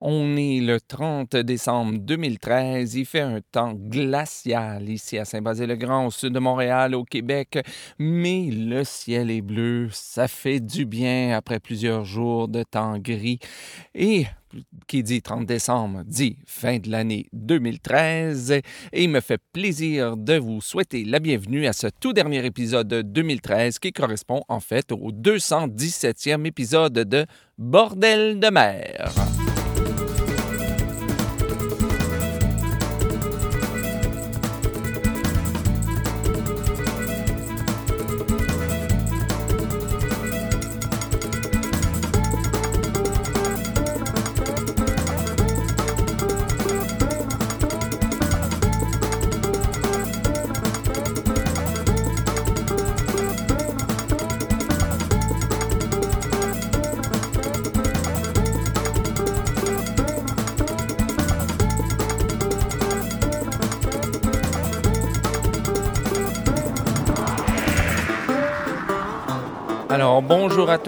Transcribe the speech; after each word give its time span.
On 0.00 0.36
est 0.36 0.60
le 0.60 0.80
30 0.80 1.34
décembre 1.36 1.98
2013. 1.98 2.94
Il 2.94 3.04
fait 3.04 3.20
un 3.20 3.40
temps 3.40 3.72
glacial 3.74 4.88
ici 4.88 5.18
à 5.18 5.24
Saint-Basile-le-Grand, 5.24 6.06
au 6.06 6.10
sud 6.12 6.32
de 6.32 6.38
Montréal, 6.38 6.94
au 6.94 7.02
Québec. 7.02 7.58
Mais 7.98 8.48
le 8.52 8.84
ciel 8.84 9.28
est 9.28 9.40
bleu. 9.40 9.88
Ça 9.90 10.28
fait 10.28 10.60
du 10.60 10.86
bien 10.86 11.36
après 11.36 11.58
plusieurs 11.58 12.04
jours 12.04 12.46
de 12.46 12.62
temps 12.62 12.96
gris. 12.98 13.40
Et 13.92 14.26
qui 14.86 15.02
dit 15.02 15.20
30 15.20 15.46
décembre 15.46 16.02
dit 16.06 16.38
fin 16.46 16.78
de 16.78 16.90
l'année 16.90 17.26
2013 17.34 18.52
et 18.52 18.62
il 18.94 19.10
me 19.10 19.20
fait 19.20 19.40
plaisir 19.52 20.16
de 20.16 20.38
vous 20.38 20.62
souhaiter 20.62 21.04
la 21.04 21.18
bienvenue 21.18 21.66
à 21.66 21.74
ce 21.74 21.88
tout 22.00 22.14
dernier 22.14 22.46
épisode 22.46 22.88
de 22.88 23.02
2013 23.02 23.78
qui 23.78 23.92
correspond 23.92 24.42
en 24.48 24.60
fait 24.60 24.90
au 24.90 25.12
217e 25.12 26.46
épisode 26.46 26.94
de 26.94 27.26
Bordel 27.58 28.40
de 28.40 28.48
mer. 28.48 29.12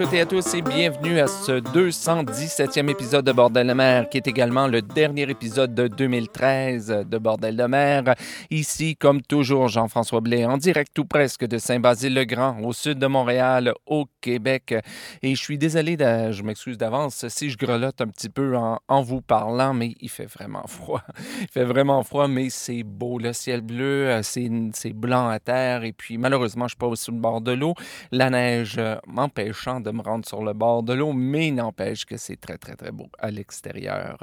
Toutes 0.01 0.13
et 0.13 0.21
à 0.21 0.25
tous 0.25 0.55
et 0.55 0.63
bienvenue 0.63 1.19
à 1.19 1.27
ce 1.27 1.59
217e 1.59 2.89
épisode 2.89 3.23
de 3.23 3.31
Bordel 3.31 3.67
de 3.67 3.73
mer, 3.73 4.09
qui 4.09 4.17
est 4.17 4.27
également 4.27 4.65
le 4.65 4.81
dernier 4.81 5.29
épisode 5.29 5.75
de 5.75 5.87
2013 5.87 7.05
de 7.07 7.17
Bordel 7.19 7.55
de 7.55 7.65
mer. 7.65 8.15
Ici, 8.49 8.95
comme 8.95 9.21
toujours, 9.21 9.67
Jean-François 9.67 10.21
Blais, 10.21 10.43
en 10.45 10.57
direct 10.57 10.91
tout 10.95 11.05
presque 11.05 11.45
de 11.45 11.59
Saint-Basile-le-Grand, 11.59 12.61
au 12.63 12.73
sud 12.73 12.97
de 12.97 13.05
Montréal, 13.05 13.73
au 13.85 14.07
Québec. 14.21 14.73
Et 15.21 15.35
je 15.35 15.39
suis 15.39 15.59
désolé, 15.59 15.97
je 15.99 16.41
m'excuse 16.41 16.79
d'avance 16.79 17.27
si 17.27 17.51
je 17.51 17.57
grelotte 17.57 18.01
un 18.01 18.07
petit 18.07 18.29
peu 18.29 18.55
en, 18.57 19.01
vous 19.03 19.21
parlant, 19.21 19.75
mais 19.75 19.93
il 20.01 20.09
fait 20.09 20.25
vraiment 20.25 20.63
froid. 20.67 21.03
Il 21.41 21.47
fait 21.47 21.65
vraiment 21.65 22.01
froid, 22.01 22.27
mais 22.27 22.49
c'est 22.49 22.81
beau. 22.81 23.19
Le 23.19 23.33
ciel 23.33 23.61
bleu, 23.61 24.19
c'est 24.23 24.93
blanc 24.93 25.29
à 25.29 25.37
terre. 25.37 25.83
Et 25.83 25.93
puis, 25.93 26.17
malheureusement, 26.17 26.65
je 26.65 26.69
suis 26.69 26.77
pas 26.77 26.95
sur 26.95 27.13
le 27.13 27.19
bord 27.19 27.41
de 27.41 27.51
l'eau. 27.51 27.75
La 28.11 28.31
neige 28.31 28.81
m'empêchant 29.05 29.79
de 29.79 29.90
me 29.91 30.01
rendre 30.01 30.25
sur 30.25 30.43
le 30.43 30.53
bord 30.53 30.83
de 30.83 30.93
l'eau, 30.93 31.13
mais 31.13 31.51
n'empêche 31.51 32.05
que 32.05 32.17
c'est 32.17 32.39
très, 32.39 32.57
très, 32.57 32.75
très 32.75 32.91
beau 32.91 33.07
à 33.19 33.31
l'extérieur. 33.31 34.17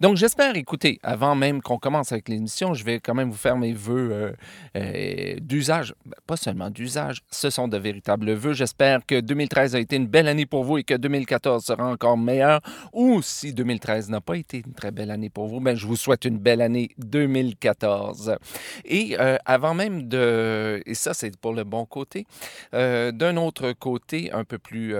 Donc, 0.00 0.16
j'espère, 0.16 0.56
écoutez, 0.56 0.98
avant 1.02 1.34
même 1.34 1.62
qu'on 1.62 1.78
commence 1.78 2.12
avec 2.12 2.28
l'émission, 2.28 2.74
je 2.74 2.84
vais 2.84 3.00
quand 3.00 3.14
même 3.14 3.30
vous 3.30 3.36
faire 3.36 3.56
mes 3.56 3.72
vœux 3.72 4.10
euh, 4.12 4.32
euh, 4.76 5.36
d'usage. 5.40 5.94
Ben, 6.04 6.16
pas 6.26 6.36
seulement 6.36 6.70
d'usage, 6.70 7.22
ce 7.30 7.50
sont 7.50 7.68
de 7.68 7.76
véritables 7.76 8.32
vœux. 8.32 8.52
J'espère 8.52 9.04
que 9.06 9.20
2013 9.20 9.74
a 9.74 9.80
été 9.80 9.96
une 9.96 10.06
belle 10.06 10.28
année 10.28 10.46
pour 10.46 10.64
vous 10.64 10.78
et 10.78 10.84
que 10.84 10.94
2014 10.94 11.64
sera 11.64 11.90
encore 11.90 12.16
meilleur. 12.16 12.60
Ou 12.92 13.22
si 13.22 13.52
2013 13.52 14.10
n'a 14.10 14.20
pas 14.20 14.36
été 14.36 14.62
une 14.66 14.74
très 14.74 14.90
belle 14.90 15.10
année 15.10 15.30
pour 15.30 15.46
vous, 15.46 15.60
ben, 15.60 15.76
je 15.76 15.86
vous 15.86 15.96
souhaite 15.96 16.24
une 16.24 16.38
belle 16.38 16.60
année 16.60 16.90
2014. 16.98 18.36
Et 18.84 19.16
euh, 19.18 19.36
avant 19.44 19.74
même 19.74 20.08
de... 20.08 20.82
Et 20.86 20.94
ça, 20.94 21.14
c'est 21.14 21.36
pour 21.36 21.52
le 21.52 21.64
bon 21.64 21.84
côté. 21.86 22.26
D'un 22.72 23.36
autre 23.36 23.72
côté, 23.72 24.32
un 24.32 24.44
peu 24.44 24.58
plus, 24.58 24.94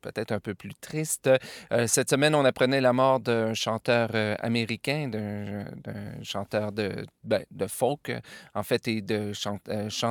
peut-être 0.00 0.32
un 0.32 0.40
peu 0.40 0.54
plus 0.54 0.74
triste, 0.74 1.30
euh, 1.72 1.86
cette 1.86 2.10
semaine, 2.10 2.34
on 2.34 2.44
apprenait 2.44 2.80
la 2.80 2.92
mort 2.92 3.20
d'un 3.20 3.54
chanteur 3.54 4.10
euh, 4.14 4.34
américain, 4.40 5.08
d'un 5.08 6.22
chanteur 6.22 6.72
de, 6.72 7.06
ben, 7.24 7.44
de 7.50 7.66
folk, 7.66 8.12
en 8.54 8.62
fait, 8.62 8.88
et 8.88 9.00
de 9.00 9.32
chant, 9.32 9.58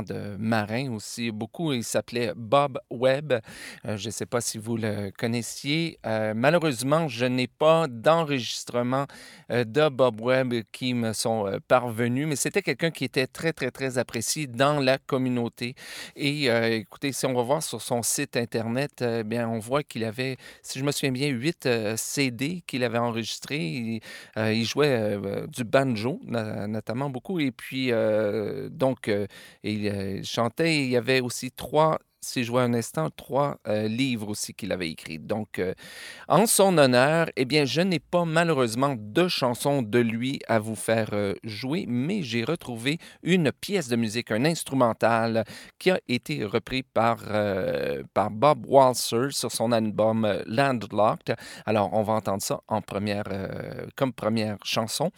de 0.03 0.35
marin 0.37 0.91
aussi, 0.91 1.31
beaucoup. 1.31 1.73
Il 1.73 1.83
s'appelait 1.83 2.33
Bob 2.35 2.79
Webb. 2.89 3.39
je 3.83 4.05
ne 4.05 4.11
sais 4.11 4.25
pas 4.25 4.41
si 4.41 4.57
vous 4.57 4.77
le 4.77 5.11
connaissiez. 5.17 5.99
malheureusement, 6.03 7.07
je 7.07 7.25
n'ai 7.25 7.47
pas 7.47 7.87
d'enregistrement 7.87 9.05
de 9.49 9.89
Bob 9.89 10.21
Webb 10.21 10.53
qui 10.71 10.93
me 10.93 11.13
sont 11.13 11.59
parvenus, 11.67 12.27
mais 12.27 12.35
c'était 12.35 12.61
quelqu'un 12.61 12.91
qui 12.91 13.05
était 13.05 13.27
très, 13.27 13.53
très, 13.53 13.71
très 13.71 13.97
apprécié 13.97 14.47
dans 14.47 14.79
la 14.79 14.97
communauté. 14.97 15.75
Et 16.15 16.45
écoutez, 16.45 17.11
si 17.11 17.25
on 17.25 17.33
va 17.33 17.43
voir 17.43 17.63
sur 17.63 17.81
son 17.81 18.01
site 18.03 18.37
Internet, 18.37 19.03
bien, 19.25 19.38
on 19.45 19.59
voit 19.59 19.83
qu'il 19.83 20.03
avait, 20.03 20.37
si 20.61 20.79
je 20.79 20.83
me 20.83 20.91
souviens 20.91 21.11
bien, 21.11 21.27
huit 21.29 21.67
CD 21.95 22.63
qu'il 22.67 22.83
avait 22.83 22.97
enregistrés. 22.97 23.59
Il, 23.59 24.01
il 24.37 24.65
jouait 24.65 25.17
du 25.47 25.63
banjo, 25.63 26.19
notamment 26.25 27.09
beaucoup. 27.09 27.39
Et 27.39 27.51
puis, 27.51 27.91
donc, 28.71 29.11
il 29.63 30.21
chantait. 30.23 30.77
Il 30.77 30.89
y 30.89 30.97
avait 30.97 31.21
aussi 31.21 31.51
trois 31.51 31.99
si 32.21 32.43
je 32.43 32.51
vois 32.51 32.63
un 32.63 32.73
instant, 32.73 33.09
trois 33.15 33.57
euh, 33.67 33.87
livres 33.87 34.29
aussi 34.29 34.53
qu'il 34.53 34.71
avait 34.71 34.89
écrits. 34.89 35.19
Donc, 35.19 35.59
euh, 35.59 35.73
en 36.27 36.45
son 36.45 36.77
honneur, 36.77 37.27
eh 37.35 37.45
bien, 37.45 37.65
je 37.65 37.81
n'ai 37.81 37.99
pas 37.99 38.25
malheureusement 38.25 38.95
de 38.97 39.27
chansons 39.27 39.81
de 39.81 39.99
lui 39.99 40.39
à 40.47 40.59
vous 40.59 40.75
faire 40.75 41.09
euh, 41.13 41.33
jouer, 41.43 41.85
mais 41.87 42.21
j'ai 42.21 42.43
retrouvé 42.43 42.97
une 43.23 43.51
pièce 43.51 43.87
de 43.87 43.95
musique, 43.95 44.31
un 44.31 44.45
instrumental, 44.45 45.45
qui 45.77 45.91
a 45.91 45.99
été 46.07 46.43
repris 46.43 46.83
par, 46.83 47.19
par 48.13 48.31
Bob 48.31 48.65
Walser 48.67 49.29
sur 49.31 49.51
son 49.51 49.71
album 49.71 50.27
Landlocked. 50.45 51.35
Alors, 51.65 51.93
on 51.93 52.03
va 52.03 52.13
entendre 52.13 52.41
ça 52.41 52.61
en 52.67 52.81
première, 52.81 53.25
comme 53.95 54.11
première 54.13 54.57
chanson, 54.63 55.11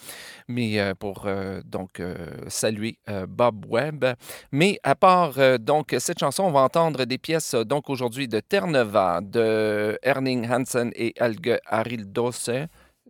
mais 0.48 0.94
pour 0.96 1.28
donc 1.66 2.02
saluer 2.48 3.00
Bob 3.28 3.66
Webb. 3.68 4.06
Mais 4.52 4.80
à 4.84 4.96
part 4.96 5.34
donc 5.60 5.96
cette 6.00 6.20
chanson, 6.20 6.44
on 6.44 6.52
va 6.52 6.62
entendre 6.62 6.91
des 6.98 7.18
pièces 7.18 7.56
donc 7.56 7.90
aujourd'hui 7.90 8.28
de 8.28 8.40
Terre-Neuve, 8.40 9.22
de 9.24 9.98
Erning 10.04 10.50
Hansen 10.50 10.92
et 10.96 11.14
Helge 11.18 11.58
Arildose. 11.66 12.52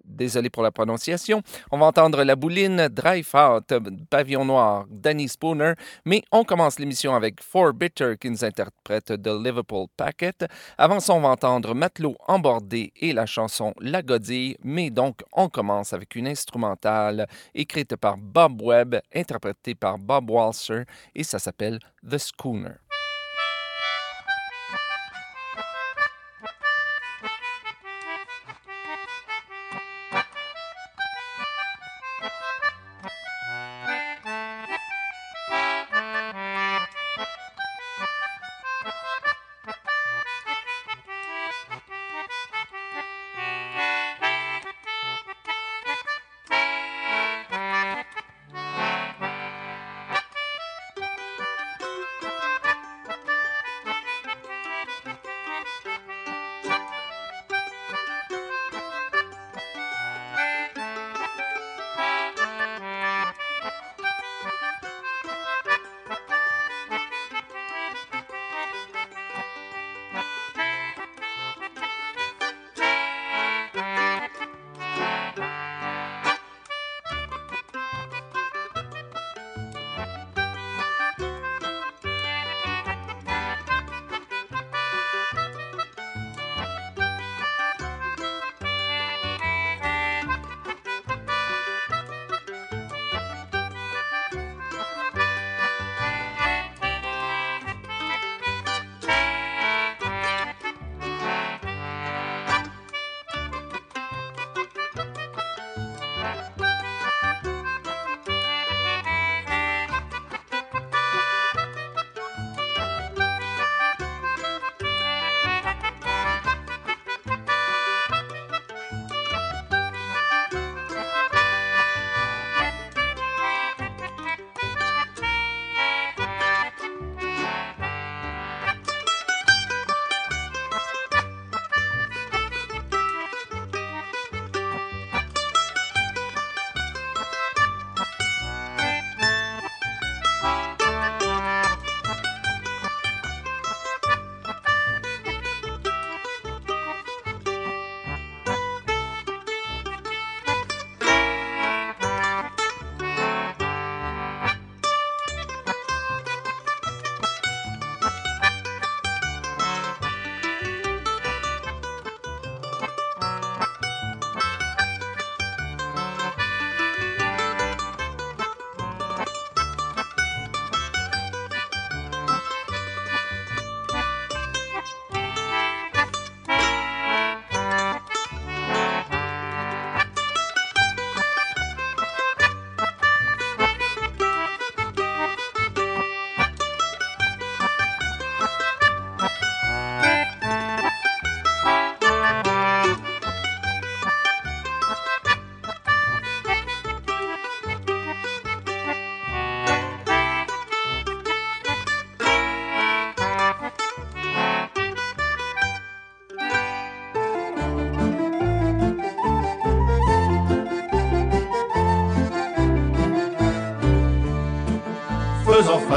Désolé 0.03 0.49
pour 0.49 0.63
la 0.63 0.71
prononciation. 0.71 1.41
On 1.71 1.77
va 1.77 1.85
entendre 1.85 2.23
La 2.23 2.35
Bouline, 2.35 2.87
Drive 2.89 3.29
Out, 3.33 3.73
Pavillon 4.09 4.45
Noir, 4.45 4.85
Danny 4.89 5.27
Spooner. 5.27 5.73
Mais 6.05 6.23
on 6.31 6.43
commence 6.43 6.79
l'émission 6.79 7.15
avec 7.15 7.41
Four 7.41 7.73
Bitter 7.73 8.15
qui 8.19 8.29
nous 8.29 8.43
interprète 8.43 9.05
The 9.05 9.27
Liverpool 9.27 9.87
Packet. 9.95 10.45
Avant 10.77 10.99
ça, 10.99 11.13
on 11.13 11.21
va 11.21 11.29
entendre 11.29 11.73
Matelot 11.73 12.15
embordé 12.27 12.91
et 12.97 13.13
la 13.13 13.25
chanson 13.25 13.73
La 13.79 14.01
Godille. 14.01 14.57
Mais 14.63 14.89
donc, 14.89 15.21
on 15.33 15.49
commence 15.49 15.93
avec 15.93 16.15
une 16.15 16.27
instrumentale 16.27 17.27
écrite 17.53 17.95
par 17.95 18.17
Bob 18.17 18.61
Webb, 18.61 18.99
interprétée 19.13 19.75
par 19.75 19.97
Bob 19.97 20.29
Walser 20.29 20.83
et 21.15 21.23
ça 21.23 21.39
s'appelle 21.39 21.79
The 22.07 22.17
Schooner. 22.17 22.90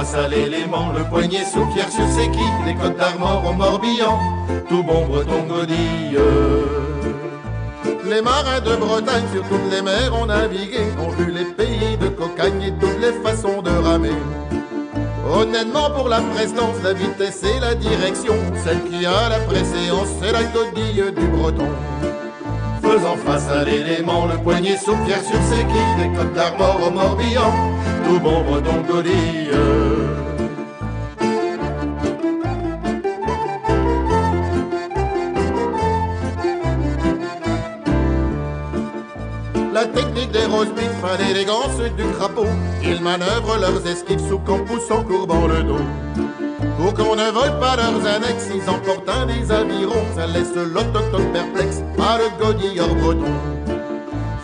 Face 0.04 0.14
à 0.16 0.28
l'élément, 0.28 0.92
le 0.96 1.02
poignet 1.04 1.44
sous 1.44 1.66
sur 1.72 2.08
ses 2.08 2.28
quilles, 2.30 2.64
les 2.66 2.74
côtes 2.74 2.96
d'Armor 2.96 3.42
au 3.48 3.52
Morbihan, 3.54 4.18
tout 4.68 4.82
bon 4.82 5.06
breton 5.06 5.44
godille. 5.48 6.18
Les 8.06 8.20
marins 8.20 8.60
de 8.60 8.76
Bretagne 8.76 9.24
sur 9.32 9.42
toutes 9.44 9.70
les 9.70 9.80
mers 9.80 10.14
ont 10.14 10.26
navigué, 10.26 10.80
ont 10.98 11.10
vu 11.10 11.32
les 11.32 11.44
pays 11.44 11.96
de 11.96 12.08
cocagne 12.08 12.62
et 12.62 12.72
toutes 12.72 13.00
les 13.00 13.12
façons 13.24 13.62
de 13.62 13.70
ramer. 13.70 14.20
Honnêtement 15.26 15.90
pour 15.96 16.08
la 16.10 16.20
prestance, 16.20 16.76
la 16.82 16.92
vitesse 16.92 17.42
et 17.42 17.60
la 17.60 17.74
direction, 17.74 18.34
celle 18.62 18.82
qui 18.84 19.06
a 19.06 19.30
la 19.30 19.38
préséance, 19.38 20.08
c'est 20.20 20.32
la 20.32 20.42
godille 20.44 21.14
du 21.16 21.26
breton. 21.28 21.68
Faisant 22.82 23.16
face 23.24 23.48
à 23.48 23.64
l'élément, 23.64 24.26
le 24.26 24.36
poignet 24.36 24.76
sous 24.76 24.96
sur 25.06 25.42
ses 25.50 25.64
quilles, 25.64 25.96
des 25.98 26.18
côtes 26.18 26.34
d'Armor 26.34 26.78
au 26.86 26.90
Morbihan, 26.90 27.52
tout 28.06 28.20
bon 28.20 28.42
breton 28.42 28.82
godille. 28.86 29.93
Rose-bits, 41.04 41.24
l'élégance 41.24 41.78
du 41.96 42.04
crapaud. 42.16 42.46
Ils 42.82 43.00
manœuvrent 43.00 43.58
leurs 43.58 43.86
esquives 43.86 44.26
sous 44.28 44.38
camp 44.38 44.60
poussant 44.64 45.02
courbant 45.04 45.46
le 45.46 45.62
dos. 45.62 45.84
Pour 46.78 46.94
qu'on 46.94 47.16
ne 47.16 47.30
vole 47.30 47.58
pas 47.60 47.76
leurs 47.76 48.06
annexes, 48.06 48.48
ils 48.54 48.68
emportent 48.68 49.08
un 49.08 49.26
des 49.26 49.50
avirons. 49.50 50.04
Ça 50.16 50.26
laisse 50.26 50.54
l'autochtone 50.54 51.32
perplexe, 51.32 51.82
pas 51.96 52.18
le 52.18 52.44
godillard 52.44 52.94
breton. 52.94 53.32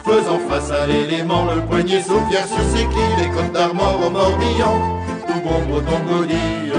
Faisant 0.04 0.40
face 0.48 0.70
à 0.70 0.86
l'élément, 0.86 1.46
le 1.54 1.60
poignet 1.62 2.02
pierre 2.28 2.46
sur 2.46 2.64
ses 2.72 2.84
quilles, 2.86 3.16
les 3.18 3.30
côtes 3.30 3.52
d'Armor 3.52 4.00
au 4.06 4.10
Morbihan, 4.10 5.02
tout 5.26 5.40
bon 5.40 5.60
breton 5.68 6.00
godille. 6.08 6.72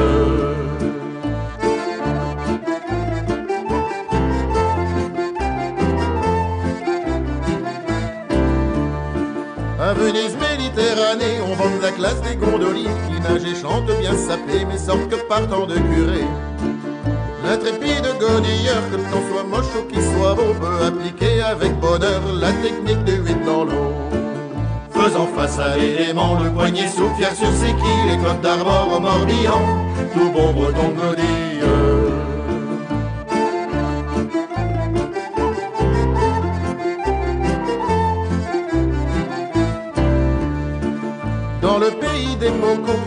À 9.81 9.93
Venise, 9.93 10.37
Méditerranée, 10.37 11.41
on 11.43 11.55
vend 11.55 11.71
la 11.81 11.89
classe 11.89 12.21
des 12.21 12.35
gondoliers 12.35 12.91
qui 13.07 13.19
nagent 13.19 13.51
et 13.51 13.59
chantent 13.59 13.91
bien 13.99 14.15
sapés, 14.15 14.63
mais 14.69 14.77
sortent 14.77 15.09
que 15.09 15.15
partant 15.27 15.65
de 15.65 15.73
curé. 15.73 16.23
L'intrépide 17.43 18.05
godilleur, 18.19 18.83
que 18.91 18.97
le 18.97 19.03
soit 19.31 19.43
moche 19.43 19.73
ou 19.75 19.91
qu'il 19.91 20.03
soit 20.03 20.35
beau, 20.35 20.53
peut 20.53 20.85
appliquer 20.85 21.41
avec 21.41 21.73
bonheur 21.79 22.21
la 22.39 22.51
technique 22.51 23.03
du 23.05 23.13
8 23.13 23.43
dans 23.43 23.63
l'eau. 23.63 23.91
Faisant 24.91 25.25
face 25.35 25.57
à 25.57 25.75
l'élément, 25.75 26.37
le 26.39 26.51
poignet 26.51 26.87
sous 26.87 27.09
pierre 27.17 27.35
sur 27.35 27.51
ses 27.51 27.73
quilles, 27.73 28.11
les 28.11 28.17
côtes 28.23 28.41
d'Armor 28.41 28.87
au 28.95 28.99
Morbihan, 28.99 29.61
tout 30.13 30.29
bon 30.29 30.53
breton 30.53 30.89
godilleur. 30.89 32.00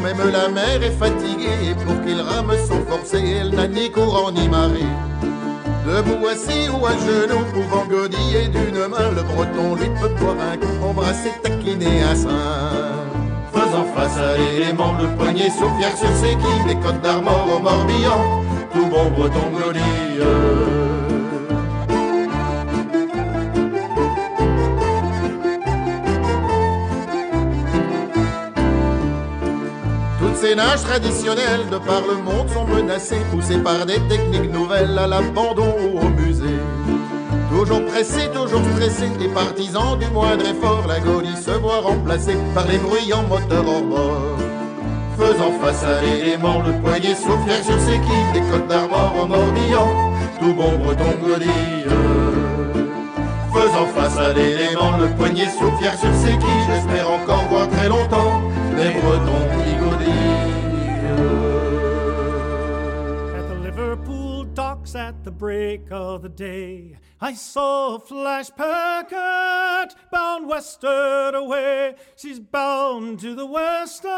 Même 0.02 0.30
la 0.32 0.48
mer 0.48 0.82
est 0.82 0.98
fatiguée 0.98 1.74
pour 1.84 2.00
qu'il 2.02 2.20
rame 2.20 2.52
sans 2.66 2.84
forcer, 2.90 3.22
elle 3.40 3.50
n'a 3.50 3.66
ni 3.66 3.90
courant 3.90 4.30
ni 4.30 4.48
marée. 4.48 4.90
Debout 5.86 6.26
assis 6.26 6.68
ou 6.70 6.86
à 6.86 6.92
genoux, 6.92 7.44
pouvant 7.52 7.84
godiller 7.86 8.48
d'une 8.48 8.88
main 8.88 9.10
Le 9.14 9.22
breton 9.22 9.74
lui 9.74 9.88
peut 10.00 10.08
boire 10.18 10.36
un 10.52 10.56
coup, 10.56 10.86
embrasser, 10.88 11.32
taquiner 11.42 12.02
un 12.02 12.14
Faisant 12.14 13.84
face 13.94 14.16
à 14.16 14.36
l'élément, 14.38 14.94
le 14.98 15.08
poignet 15.16 15.50
sous 15.50 15.68
pierre 15.78 15.96
sur 15.96 16.08
ses 16.16 16.36
quilles 16.36 16.68
Les 16.68 16.76
côtes 16.76 17.02
d'Armor 17.02 17.48
au 17.56 17.60
Morbihan, 17.60 18.42
tout 18.72 18.86
bon 18.86 19.10
breton 19.10 19.50
godille 19.52 20.83
Ces 30.44 30.54
nages 30.54 30.82
traditionnelles 30.82 31.70
de 31.70 31.78
par 31.78 32.02
le 32.02 32.22
monde 32.22 32.50
sont 32.50 32.66
menacées, 32.66 33.22
poussées 33.30 33.56
par 33.56 33.86
des 33.86 33.98
techniques 34.10 34.52
nouvelles 34.52 34.98
à 34.98 35.06
l'abandon 35.06 35.74
ou 35.80 36.00
au 36.00 36.08
musée. 36.10 36.60
Toujours 37.50 37.82
pressés, 37.86 38.28
toujours 38.30 38.60
stressés, 38.76 39.08
et 39.24 39.28
partisans 39.28 39.98
du 39.98 40.06
moindre 40.08 40.44
effort, 40.46 40.84
la 40.86 41.00
godille 41.00 41.34
se 41.38 41.52
voit 41.52 41.80
remplacée 41.80 42.36
par 42.54 42.66
les 42.66 42.76
bruyants 42.76 43.22
moteurs 43.22 43.66
hors 43.66 43.84
bord. 43.84 44.36
Faisant 45.16 45.52
face 45.62 45.82
à 45.82 46.02
l'élément, 46.02 46.60
le 46.60 46.78
poignet 46.82 47.14
pierre 47.46 47.64
sur 47.64 47.80
ses 47.80 47.98
quilles, 48.04 48.32
des 48.34 48.42
côtes 48.50 48.68
d'Armor 48.68 49.14
au 49.22 49.26
Morbihan, 49.26 50.12
tout 50.40 50.52
bon 50.52 50.76
breton 50.76 51.14
godille. 51.24 51.88
Faisant 53.50 53.86
face 53.96 54.18
à 54.18 54.34
l'élément, 54.34 54.98
le 54.98 55.06
poignet 55.16 55.48
pierre 55.78 55.98
sur 55.98 56.14
ses 56.22 56.36
quilles, 56.36 56.66
j'espère 56.68 57.10
encore 57.10 57.44
voir 57.48 57.66
très 57.70 57.88
longtemps 57.88 58.43
break 65.44 65.92
of 65.92 66.22
the 66.22 66.28
day, 66.30 66.96
I 67.20 67.34
saw 67.34 67.96
a 67.96 67.98
flash 67.98 68.48
packet 68.56 69.94
bound 70.10 70.48
westward 70.48 71.34
away. 71.34 71.96
She's 72.16 72.40
bound 72.40 73.20
to 73.20 73.34
the 73.34 73.44
western 73.44 74.10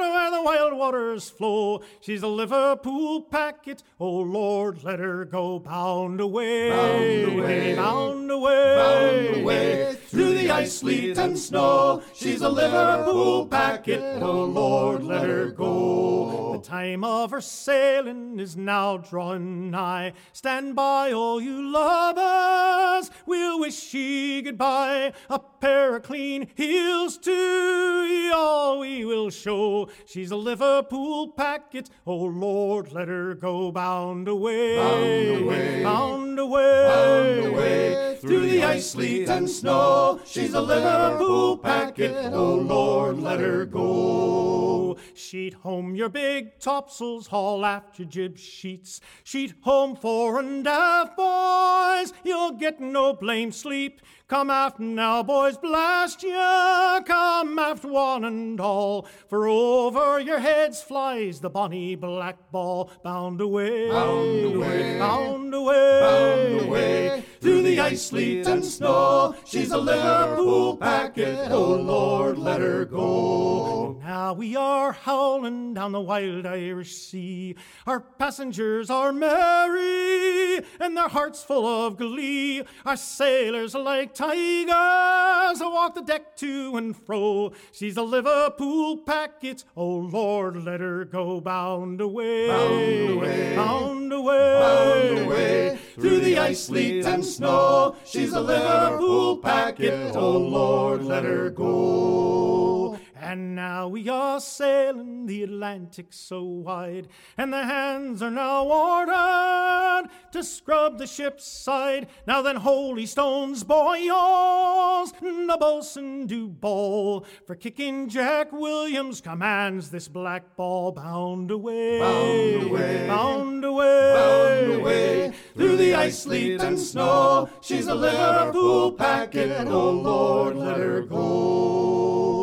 where 0.00 0.30
the 0.30 0.40
wild 0.42 0.72
waters 0.72 1.28
flow. 1.28 1.82
She's 2.00 2.22
a 2.22 2.28
Liverpool 2.28 3.20
packet. 3.20 3.82
Oh 4.00 4.20
Lord, 4.20 4.82
let 4.82 4.98
her 4.98 5.26
go 5.26 5.58
bound 5.58 6.20
away, 6.22 6.70
Bound 6.70 7.38
away. 7.38 7.74
bound 7.74 8.30
away, 8.30 8.76
Bound 8.76 9.42
away 9.42 9.96
through 10.06 10.34
the 10.38 10.50
ice, 10.50 10.78
sleet, 10.78 11.18
and 11.18 11.38
snow. 11.38 12.02
She's 12.14 12.40
a 12.40 12.48
Liverpool 12.48 13.46
packet. 13.46 14.22
Oh 14.22 14.44
Lord, 14.44 15.04
let 15.04 15.28
her 15.28 15.50
go. 15.50 16.56
The 16.56 16.62
time 16.66 17.04
of 17.04 17.32
her 17.32 17.42
sailing 17.42 18.40
is 18.40 18.56
now 18.56 18.96
drawing 18.96 19.70
nigh. 19.70 20.14
Stand 20.46 20.76
by, 20.76 21.10
all 21.10 21.40
you 21.40 21.60
lovers. 21.60 23.10
We'll 23.26 23.58
wish 23.58 23.92
ye 23.92 24.42
goodbye. 24.42 25.12
A 25.28 25.40
pair 25.40 25.96
of 25.96 26.04
clean 26.04 26.46
heels 26.54 27.18
to 27.18 27.32
ye 27.32 28.30
all 28.30 28.78
we 28.78 29.04
will 29.04 29.30
show. 29.30 29.88
She's 30.06 30.30
a 30.30 30.36
Liverpool 30.36 31.32
packet. 31.32 31.90
Oh 32.06 32.26
Lord, 32.26 32.92
let 32.92 33.08
her 33.08 33.34
go 33.34 33.72
bound 33.72 34.28
away. 34.28 34.76
Bound 34.76 35.42
away. 35.42 35.82
Bound 35.82 36.38
away. 36.38 36.86
Bound 36.86 37.46
away 37.46 38.18
through 38.20 38.48
the 38.48 38.62
ice, 38.62 38.90
sleet, 38.90 39.28
and 39.28 39.50
snow. 39.50 40.20
She's 40.24 40.54
a 40.54 40.60
Liverpool 40.60 41.58
packet. 41.58 42.14
Oh, 42.32 42.34
oh 42.34 42.54
Lord, 42.54 43.18
let 43.18 43.40
her 43.40 43.64
go. 43.66 44.96
Sheet 45.14 45.54
home 45.54 45.94
your 45.94 46.08
big 46.08 46.58
topsails, 46.58 47.28
haul 47.28 47.64
aft 47.64 47.98
your 47.98 48.08
jib 48.08 48.38
sheets. 48.38 49.00
Sheet 49.24 49.54
home 49.62 49.96
fore 50.26 50.40
and 50.40 50.66
aft, 50.66 51.16
boys. 51.16 52.12
You'll 52.24 52.52
get 52.52 52.80
no 52.80 53.12
blame 53.12 53.52
sleep. 53.52 54.00
Come 54.28 54.50
aft 54.50 54.80
now, 54.80 55.22
boys, 55.22 55.56
blast 55.56 56.24
ye, 56.24 56.32
Come 56.32 57.58
aft 57.60 57.84
one 57.84 58.24
and 58.24 58.60
all. 58.60 59.06
For 59.28 59.46
over 59.46 60.18
your 60.18 60.40
heads 60.40 60.82
flies 60.82 61.38
the 61.38 61.48
bonny 61.50 61.94
black 61.94 62.50
ball. 62.50 62.90
Bound 63.04 63.40
away, 63.40 63.88
Bound 63.88 64.56
away. 64.56 64.98
bound 64.98 65.54
away, 65.54 66.00
Bound 66.00 66.60
away 66.68 67.24
through 67.46 67.62
the 67.62 67.78
ice, 67.78 68.02
sleet, 68.06 68.44
and 68.48 68.64
snow. 68.64 69.32
She's 69.44 69.70
a 69.70 69.78
Liverpool 69.78 70.76
packet. 70.78 71.48
Oh 71.52 71.74
Lord, 71.74 72.38
let 72.38 72.60
her 72.60 72.84
go. 72.84 74.00
Now 74.02 74.32
we 74.32 74.56
are 74.56 74.90
howling 74.90 75.74
down 75.74 75.92
the 75.92 76.00
wild 76.00 76.44
Irish 76.44 76.96
Sea. 76.96 77.54
Our 77.86 78.00
passengers 78.00 78.90
are 78.90 79.12
merry, 79.12 80.64
and 80.80 80.96
their 80.96 81.06
hearts 81.08 81.44
full 81.44 81.86
of 81.86 81.96
glee. 81.98 82.64
Our 82.84 82.96
sailors 82.96 83.76
like 83.76 84.12
tigers 84.14 85.60
walk 85.60 85.94
the 85.94 86.02
deck 86.02 86.36
to 86.38 86.76
and 86.76 86.96
fro. 86.96 87.52
She's 87.70 87.96
a 87.96 88.02
Liverpool 88.02 88.98
packet. 88.98 89.62
Oh 89.76 89.98
Lord, 89.98 90.64
let 90.64 90.80
her 90.80 91.04
go 91.04 91.40
bound 91.40 92.00
away, 92.00 92.48
Bound 92.48 93.10
away. 93.18 93.54
bound 93.54 93.95
away, 94.12 94.60
Bound 94.60 95.18
away 95.26 95.78
through 95.94 96.20
the 96.20 96.38
ice, 96.38 96.64
sleet, 96.64 97.04
and 97.04 97.24
snow. 97.24 97.96
She's 98.04 98.32
a 98.32 98.40
Liverpool 98.40 99.38
packet. 99.38 100.14
Oh 100.14 100.36
Lord, 100.38 101.04
let 101.04 101.24
her 101.24 101.50
go. 101.50 102.85
And 103.26 103.56
now 103.56 103.88
we 103.88 104.08
are 104.08 104.38
sailing 104.38 105.26
the 105.26 105.42
Atlantic 105.42 106.12
so 106.12 106.44
wide, 106.44 107.08
and 107.36 107.52
the 107.52 107.64
hands 107.64 108.22
are 108.22 108.30
now 108.30 108.64
ordered 108.64 110.08
to 110.30 110.44
scrub 110.44 110.98
the 110.98 111.08
ship's 111.08 111.44
side. 111.44 112.06
Now 112.28 112.40
then, 112.40 112.54
holy 112.54 113.04
stones, 113.04 113.64
boy, 113.64 113.96
yours, 113.96 115.10
the 115.20 115.56
bosun 115.58 116.28
do 116.28 116.46
bowl. 116.46 117.26
For 117.48 117.56
kicking 117.56 118.08
Jack 118.08 118.52
Williams 118.52 119.20
commands 119.20 119.90
this 119.90 120.06
black 120.06 120.54
ball 120.54 120.92
bound 120.92 121.50
away, 121.50 121.98
bound 121.98 122.62
away, 122.62 123.06
bound 123.08 123.64
away, 123.64 124.12
bound 124.14 124.72
away 124.72 125.32
through 125.56 125.76
the 125.76 125.94
ice, 125.94 126.20
sleet, 126.20 126.62
and 126.62 126.78
snow. 126.78 127.48
She's 127.60 127.88
a 127.88 127.94
Liverpool 127.96 128.92
packet, 128.92 129.66
oh 129.66 129.90
Lord, 129.90 130.54
let 130.54 130.76
her 130.76 131.00
go. 131.00 132.35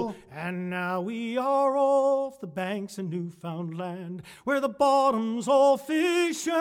And 0.44 0.70
now 0.70 1.00
we 1.00 1.38
are 1.38 1.78
off 1.78 2.42
the 2.42 2.48
banks 2.48 2.98
of 2.98 3.10
Newfoundland, 3.10 4.24
where 4.44 4.60
the 4.60 4.68
bottom's 4.68 5.48
all 5.48 5.78
fishes 5.78 6.52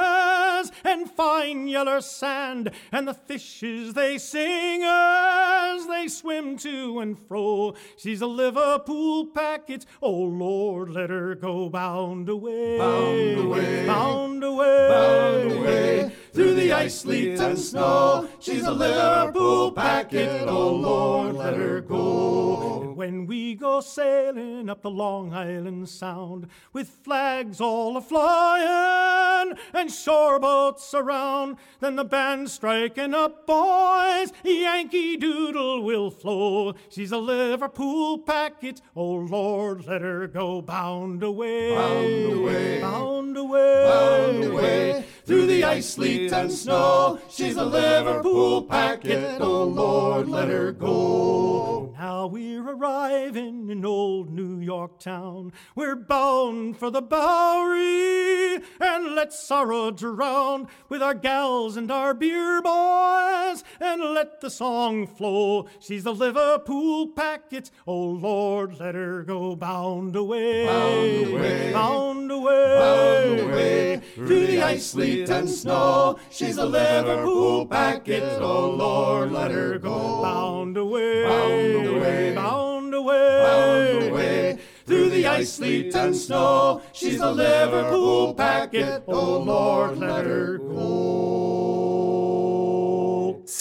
and 0.85 1.11
fine 1.11 1.67
yeller 1.67 2.01
sand, 2.01 2.71
and 2.93 3.09
the 3.09 3.15
fishes 3.15 3.95
they 3.95 4.19
sing 4.19 4.83
as 4.85 5.89
they 5.89 6.07
swim 6.07 6.57
to 6.59 7.01
and 7.01 7.19
fro. 7.19 7.75
She's 7.97 8.21
a 8.21 8.29
Liverpool 8.29 9.27
packet, 9.27 9.85
oh 10.01 10.13
Lord, 10.13 10.91
let 10.91 11.11
her 11.11 11.35
go 11.35 11.69
bound 11.69 12.29
away, 12.29 12.79
bound 12.79 13.39
away, 13.41 13.87
bound 13.89 14.45
away, 14.45 14.89
bound 14.89 15.53
away 15.59 16.13
through 16.33 16.55
the 16.55 16.73
ice, 16.73 17.01
sleet, 17.01 17.39
and 17.39 17.59
snow. 17.59 18.29
She's 18.41 18.65
a 18.65 18.73
Liverpool 18.73 19.73
packet, 19.73 20.49
oh 20.49 20.75
Lord, 20.75 21.37
let 21.37 21.55
her 21.55 21.81
go. 21.81 22.93
When 22.95 23.27
we 23.27 23.55
go 23.55 23.81
sailing 23.81 24.69
up 24.69 24.83
the 24.83 24.91
Long 24.91 25.33
Island 25.33 25.89
Sound 25.89 26.49
with 26.73 26.89
flags 26.89 27.61
all 27.61 27.97
a 27.97 28.01
flying 28.01 29.55
and 29.73 29.91
shore 29.91 30.39
boats 30.39 30.95
around, 30.95 31.57
then 31.81 31.97
the 31.97 32.05
band 32.05 32.51
striking 32.51 33.15
up, 33.15 33.47
boys, 33.47 34.33
Yankee 34.45 35.17
Doodle 35.17 35.83
will 35.83 36.11
flow. 36.11 36.75
She's 36.89 37.13
a 37.13 37.19
Liverpool 37.19 38.19
packet, 38.19 38.81
oh 38.95 39.15
Lord, 39.15 39.87
let 39.87 40.03
her 40.03 40.27
go 40.29 40.63
bound 40.63 41.23
away, 41.23 41.75
bound 41.75 42.33
away, 42.33 42.81
bound 42.81 43.37
away, 43.37 43.85
bound 43.85 44.45
away 44.45 45.05
through 45.25 45.47
the 45.47 45.65
ice, 45.65 45.89
sleet, 45.89 46.22
and 46.31 46.53
snow. 46.53 47.19
She's 47.29 47.57
a 47.57 47.65
Liverpool 47.65 48.63
packet, 48.63 49.41
oh 49.41 49.65
Lord, 49.65 50.29
let 50.29 50.49
her 50.49 50.73
go. 50.73 51.95
Now 51.99 52.27
we're 52.27 52.69
arriving 52.69 53.71
in 53.71 53.85
old 53.85 54.31
New 54.31 54.59
York 54.59 54.99
town. 54.99 55.53
We're 55.75 55.97
bound 55.97 56.77
for 56.77 56.91
the 56.91 57.01
Bowery, 57.01 58.57
and 58.81 59.15
let's 59.15 59.39
sorrow 59.39 59.91
drown 59.91 60.69
with 60.89 61.03
our 61.03 61.15
gals 61.15 61.77
and 61.77 61.91
our 61.91 62.13
beer 62.13 62.61
boys, 62.61 63.65
and 63.81 64.03
let 64.15 64.41
the 64.41 64.51
song 64.51 65.07
flow. 65.07 65.67
She's 65.79 66.05
the 66.05 66.15
Liverpool 66.15 67.09
packet, 67.09 67.71
oh 67.87 68.05
Lord, 68.07 68.79
let 68.81 68.95
her 68.95 69.23
go 69.23 69.57
bound 69.57 70.17
away, 70.17 70.67
bound 70.67 71.29
away, 71.29 71.73
bound 71.73 72.31
away, 72.31 72.79
bound 72.79 73.41
away 73.41 74.01
through 74.15 74.47
the 74.47 74.61
ice, 74.63 74.87
sleet, 74.87 75.31
and 75.31 75.49
snow. 75.49 76.12
She's 76.31 76.59
a 76.59 76.67
Liverpool 76.67 77.67
packet, 77.67 78.23
oh 78.41 78.71
Lord, 78.71 79.33
let 79.33 79.51
her 79.51 79.79
go 79.79 80.23
bound 80.23 80.77
away, 80.77 81.25
bound 81.25 81.87
away, 81.87 82.35
bound 82.35 82.95
away, 82.95 83.43
bound 83.43 84.11
away 84.11 84.59
through 84.87 85.11
the 85.11 85.27
ice, 85.27 85.53
sleet, 85.53 85.95
and 85.95 86.17
snow. 86.17 86.83
She's 86.93 87.21
a 87.21 87.31
Liverpool 87.31 88.35
packet, 88.35 89.05
oh 89.09 89.39
Lord, 89.39 89.99
let 89.99 90.27
her 90.27 90.59
go. 90.59 91.62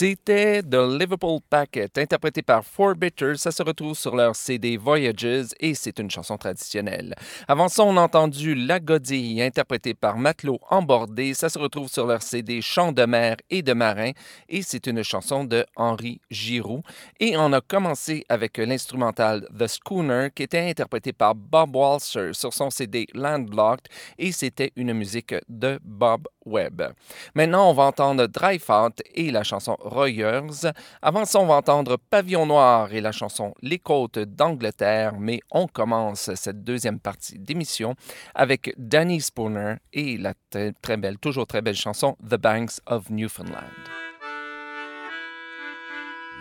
C'était 0.02 0.64
The 0.64 0.98
Liverpool 1.00 1.42
Packet, 1.48 1.96
interprété 2.00 2.42
par 2.42 2.66
Four 2.66 2.96
Bitters. 2.96 3.38
Ça 3.38 3.52
se 3.52 3.62
retrouve 3.62 3.96
sur 3.96 4.16
leur 4.16 4.36
CD 4.36 4.76
Voyages 4.76 5.54
et 5.60 5.76
c'est 5.76 6.00
une 6.00 6.10
chanson 6.10 6.40
traditionnelle. 6.40 7.14
Avant 7.48 7.68
ça, 7.68 7.84
on 7.84 7.96
a 7.98 8.02
entendu 8.02 8.56
La 8.56 8.80
Godille, 8.80 9.40
interprétée 9.44 9.94
par 9.94 10.18
Matelot 10.18 10.60
Embordé. 10.72 11.36
Ça 11.36 11.50
se 11.50 11.60
retrouve 11.60 11.88
sur 11.88 12.08
leur 12.08 12.24
CD 12.24 12.64
Chants 12.64 12.94
de 12.94 13.06
mer 13.06 13.36
et 13.52 13.62
de 13.62 13.74
marin 13.74 14.10
et 14.50 14.64
c'est 14.64 14.88
une 14.88 15.04
chanson 15.04 15.44
de 15.44 15.68
Henri 15.76 16.20
Giroux. 16.32 16.82
Et 17.20 17.38
on 17.38 17.54
a 17.54 17.62
commencé 17.62 18.26
avec 18.28 18.58
l'instrumental 18.58 19.48
The 19.56 19.68
Schooner 19.68 20.30
qui 20.34 20.42
était 20.42 20.68
interprété 20.68 21.14
par 21.14 21.36
Bob 21.36 21.76
Walser 21.76 22.34
sur 22.34 22.56
son 22.56 22.72
CD 22.72 23.06
Landlocked 23.14 23.86
et 24.18 24.32
c'était 24.32 24.72
une 24.76 24.94
musique 24.94 25.36
de 25.48 25.80
Bob 25.84 26.28
Webb. 26.46 26.94
Maintenant, 27.36 27.70
on 27.70 27.74
va 27.74 27.84
entendre 27.84 28.24
Out 28.24 29.02
et 29.14 29.30
la 29.30 29.44
chanson 29.44 29.78
Royers. 29.92 30.72
Avant 31.02 31.26
ça, 31.26 31.40
on 31.40 31.46
va 31.46 31.56
entendre 31.56 31.98
Pavillon 32.10 32.46
Noir 32.46 32.94
et 32.94 33.02
la 33.02 33.12
chanson 33.12 33.54
Les 33.62 33.78
Côtes 33.78 34.20
d'Angleterre, 34.20 35.14
mais 35.20 35.42
on 35.52 35.68
commence 35.68 36.34
cette 36.36 36.64
deuxième 36.64 37.00
partie 37.00 37.38
d'émission 37.38 37.96
avec 38.34 38.74
Danny 38.78 39.22
Spooner 39.22 39.76
et 39.94 40.18
la 40.18 40.34
très, 40.82 40.98
belle, 40.98 41.18
toujours 41.18 41.46
très 41.46 41.62
belle 41.62 41.76
chanson 41.76 42.18
The 42.24 42.36
Banks 42.36 42.80
of 42.88 43.10
Newfoundland. 43.10 43.62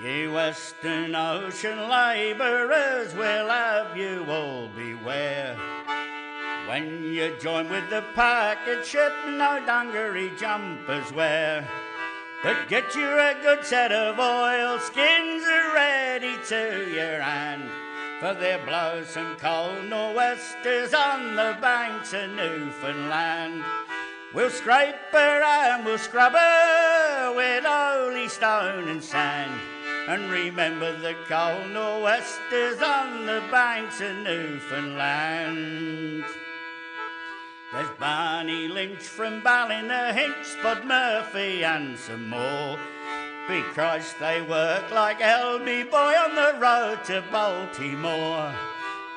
Ye 0.03 0.27
Western 0.29 1.15
Ocean 1.15 1.89
labourers, 1.91 3.15
we'll 3.15 3.49
have 3.51 3.95
you 3.97 4.25
all 4.31 4.69
beware. 4.75 5.57
When 6.67 7.13
you 7.13 7.37
join 7.39 7.69
with 7.69 7.91
the 7.91 8.03
packet 8.15 8.87
ship, 8.87 9.13
no 9.27 9.61
dungaree 9.67 10.31
jumpers 10.39 11.13
wear. 11.13 11.69
But 12.43 12.69
get 12.69 12.95
you 12.95 13.05
a 13.05 13.35
good 13.43 13.67
set 13.67 13.93
of 13.93 14.19
oilskins 14.19 15.45
ready 15.75 16.39
to 16.49 16.91
your 16.91 17.21
hand. 17.21 17.69
For 18.19 18.33
there 18.33 18.65
blows 18.65 19.09
some 19.09 19.37
cold 19.37 19.85
nor'westers 19.91 20.95
on 20.95 21.37
the 21.37 21.59
banks 21.61 22.15
of 22.15 22.31
Newfoundland. 22.31 23.63
We'll 24.33 24.49
scrape 24.49 24.95
her 25.13 25.43
and 25.43 25.85
we'll 25.85 25.99
scrub 25.99 26.33
her 26.33 27.35
with 27.37 27.65
holy 27.67 28.29
stone 28.29 28.89
and 28.89 29.05
sand. 29.05 29.61
And 30.09 30.31
remember 30.31 30.97
the 30.97 31.17
cold 31.29 31.71
nor'westers 31.73 32.81
on 32.81 33.27
the 33.27 33.43
banks 33.51 34.01
of 34.01 34.17
Newfoundland. 34.17 36.25
There's 37.73 37.89
Barney 38.01 38.67
Lynch 38.67 39.03
from 39.03 39.43
Ballynahinch, 39.43 40.45
Spud 40.45 40.85
Murphy 40.85 41.63
and 41.63 41.97
some 41.97 42.29
more. 42.29 42.77
Because 43.47 44.13
they 44.19 44.43
work 44.43 44.91
like 44.91 45.21
LB 45.21 45.89
Boy 45.89 45.97
on 45.97 46.35
the 46.35 46.59
road 46.59 47.05
to 47.05 47.23
Baltimore. 47.31 48.53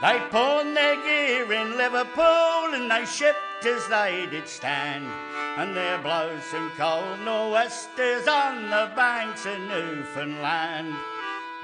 They 0.03 0.19
pawned 0.29 0.77
their 0.77 0.97
gear 0.97 1.51
in 1.51 1.77
Liverpool 1.77 2.75
and 2.75 2.91
they 2.91 3.05
shipped 3.05 3.65
as 3.65 3.87
they 3.87 4.27
did 4.29 4.47
stand. 4.47 5.07
And 5.57 5.75
there 5.75 5.97
blows 5.97 6.43
some 6.43 6.71
cold 6.77 7.21
nor'westers 7.21 8.27
on 8.27 8.69
the 8.69 8.91
banks 8.95 9.47
of 9.47 9.59
Newfoundland. 9.61 10.93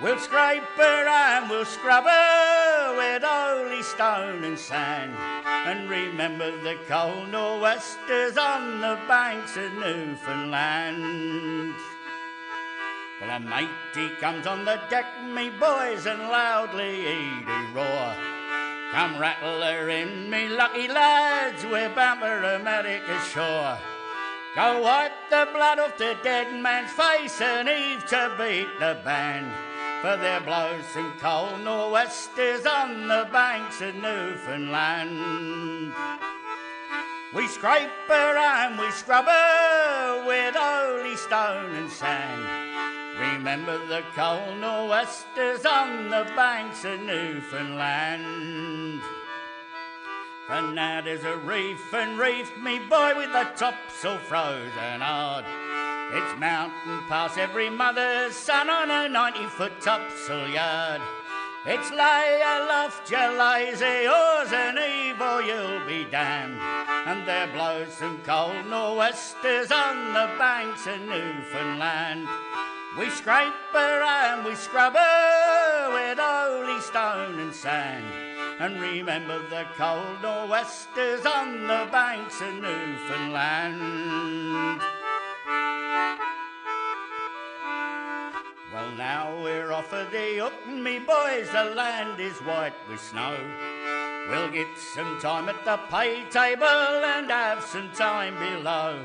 We'll 0.02 0.18
scrape 0.18 0.64
her 0.78 1.08
and 1.08 1.50
we'll 1.50 1.66
scrub 1.66 2.06
her 2.06 2.96
with 2.96 3.22
holy 3.22 3.84
stone 3.84 4.46
and 4.46 4.58
sand. 4.58 5.14
And 5.46 5.90
remember 5.90 6.52
the 6.62 6.78
cold 6.88 7.28
nor'westers 7.30 8.38
on 8.38 8.80
the 8.80 8.98
banks 9.10 9.58
of 9.58 9.74
Newfoundland. 9.74 11.76
Well, 13.20 13.30
a 13.30 13.40
mate 13.42 13.68
comes 14.22 14.48
on 14.48 14.64
the 14.64 14.80
deck, 14.90 15.06
me 15.26 15.50
boys, 15.50 16.06
and 16.06 16.22
loudly 16.22 17.02
he 17.02 17.44
do 17.46 17.68
roar. 17.76 18.16
Come 18.94 19.20
rattle 19.20 19.62
her 19.62 19.90
in, 19.90 20.30
me 20.30 20.48
lucky 20.48 20.88
lads, 20.88 21.66
we're 21.66 21.94
bound 21.94 22.22
for 22.22 22.42
America's 22.42 23.28
shore. 23.28 23.78
Go 24.56 24.82
wipe 24.82 25.12
the 25.30 25.46
blood 25.54 25.80
off 25.80 25.98
the 25.98 26.16
dead 26.24 26.54
man's 26.64 26.94
face 26.94 27.42
and 27.42 27.68
heave 27.68 28.06
to 28.08 28.34
beat 28.38 28.80
the 28.80 28.98
band. 29.04 29.52
For 30.02 30.16
there 30.16 30.40
blows 30.40 30.86
some 30.94 31.12
cold 31.20 31.60
nor'westers 31.62 32.66
on 32.66 33.10
the 33.10 33.28
banks 33.34 33.82
of 33.82 33.96
Newfoundland. 33.96 35.92
We 37.36 37.46
scrape 37.48 37.90
her 38.08 38.38
and 38.38 38.80
we 38.80 38.90
scrub 38.92 39.26
her 39.26 40.26
with 40.26 40.56
holy 40.56 41.18
stone 41.18 41.76
and 41.76 41.92
sand. 41.92 42.46
Remember 43.20 43.78
the 43.88 44.04
cold 44.16 44.58
nor'westers 44.62 45.66
on 45.66 46.10
the 46.10 46.32
banks 46.34 46.86
of 46.86 47.02
Newfoundland. 47.02 49.02
And 50.50 50.76
now 50.76 51.02
there's 51.02 51.26
a 51.26 51.36
reef 51.40 51.94
and 51.94 52.18
reef, 52.18 52.58
me 52.58 52.80
boy, 52.80 53.18
with 53.18 53.34
the 53.34 53.50
topsail 53.58 54.18
frozen 54.20 55.02
hard. 55.02 55.44
It's 56.12 56.40
mountain 56.40 57.02
pass 57.08 57.38
every 57.38 57.70
mother's 57.70 58.36
son 58.36 58.68
on 58.70 58.90
a 58.90 59.08
90 59.08 59.46
foot 59.46 59.80
topsail 59.80 60.50
yard. 60.50 61.02
It's 61.68 61.92
lay 61.92 62.42
aloft, 62.44 63.12
you 63.12 63.38
lazy 63.38 64.08
oars, 64.08 64.52
and 64.52 64.80
or 65.22 65.44
you'll 65.44 65.86
be 65.86 66.06
damned. 66.10 66.60
And 67.06 67.28
there 67.28 67.46
blows 67.48 67.94
some 67.94 68.18
cold 68.24 68.66
nor'westers 68.66 69.72
on 69.72 70.14
the 70.14 70.32
banks 70.40 70.88
of 70.88 71.00
Newfoundland. 71.02 72.28
We 72.98 73.12
scrape 73.12 73.54
her 73.74 74.02
and 74.02 74.44
we 74.46 74.56
scrub 74.56 74.96
her 74.96 75.92
with 75.94 76.18
holy 76.20 76.82
stone 76.82 77.38
and 77.40 77.54
sand. 77.54 78.06
And 78.60 78.82
remember 78.82 79.48
the 79.50 79.68
cold 79.78 80.24
nor'westers 80.24 81.24
on 81.26 81.68
the 81.68 81.88
banks 81.92 82.42
of 82.42 82.56
Newfoundland. 82.56 84.82
Well, 88.74 88.92
now 88.98 89.42
we're 89.42 89.72
off 89.72 89.92
of 89.94 90.12
the 90.12 90.38
hook, 90.38 90.68
me 90.68 91.00
boys, 91.00 91.50
the 91.52 91.74
land 91.76 92.20
is 92.20 92.38
white 92.40 92.74
with 92.90 93.02
snow. 93.02 93.38
We'll 94.30 94.52
get 94.52 94.68
some 94.78 95.20
time 95.20 95.50
at 95.50 95.66
the 95.66 95.78
pay 95.90 96.24
table 96.30 96.64
and 96.66 97.30
have 97.32 97.64
some 97.64 97.90
time 97.92 98.38
below. 98.38 99.04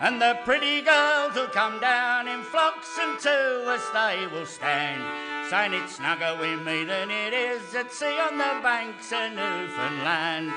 And 0.00 0.20
the 0.20 0.38
pretty 0.44 0.80
girls 0.80 1.34
will 1.34 1.48
come 1.48 1.78
down 1.78 2.26
in 2.26 2.42
flocks 2.42 2.98
and 2.98 3.18
to 3.20 3.70
us 3.70 3.86
they 3.90 4.26
will 4.26 4.46
stand. 4.46 5.02
Saying 5.50 5.74
it's 5.74 5.96
snugger 5.96 6.36
with 6.40 6.62
me 6.66 6.84
than 6.84 7.10
it 7.10 7.32
is 7.32 7.74
at 7.74 7.92
sea 7.92 8.18
on 8.18 8.38
the 8.38 8.60
banks 8.62 9.12
of 9.12 9.32
Newfoundland. 9.32 10.52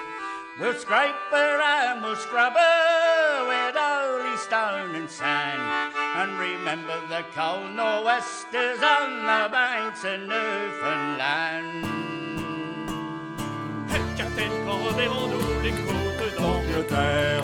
We'll 0.57 0.73
scrape 0.73 1.15
her 1.31 1.61
and 1.61 2.01
we'll 2.01 2.15
scrub 2.15 2.53
her 2.53 3.45
with 3.45 3.75
holy 3.75 4.37
stone 4.37 4.95
and 4.95 5.09
sand. 5.09 5.91
And 6.15 6.39
remember 6.39 6.95
the 7.09 7.25
cold 7.35 7.75
nor'westers 7.75 8.79
on 8.79 9.25
the 9.27 9.49
banks 9.51 10.05
of 10.05 10.21
Newfoundland. 10.21 11.83
Capitaine, 14.15 14.51
quand 14.65 14.79
reverrons-nous 14.87 15.61
les 15.61 15.71
côtes 15.71 16.39
d'Angleterre 16.39 17.43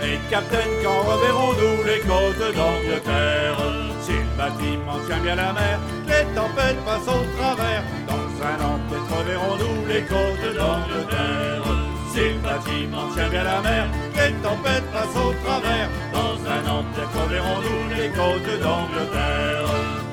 Et 0.00 0.18
Capitaine, 0.30 0.70
quand 0.84 1.02
reverrons-nous 1.02 1.82
les 1.82 2.00
côtes 2.00 2.54
d'Angleterre 2.54 3.56
Si 4.02 4.12
le 4.12 4.36
bâtiment 4.38 5.00
tient 5.08 5.18
bien 5.18 5.34
la 5.34 5.52
mer, 5.52 5.80
les 6.06 6.24
tempêtes 6.32 6.84
passent 6.84 7.08
au 7.08 7.24
travers 7.36 7.82
Dans 8.06 8.46
un 8.46 8.64
an 8.64 8.78
peut-être 8.88 9.18
reverrons-nous 9.18 9.86
les 9.88 10.02
côtes 10.02 10.54
d'Angleterre 10.54 11.91
Si 12.12 12.20
le 12.20 12.40
bâtiment 12.44 13.08
tient 13.14 13.28
bien 13.30 13.42
la 13.42 13.62
mer, 13.62 13.86
les 14.14 14.32
tempêtes 14.44 14.84
passent 14.92 15.16
au 15.16 15.32
travers. 15.42 15.88
Dans 16.12 16.36
un 16.44 16.62
an 16.68 16.84
peut-être 16.92 17.16
reverrons-nous 17.22 17.88
les 17.96 18.10
côtes 18.10 18.60
d'Angleterre. 18.60 19.64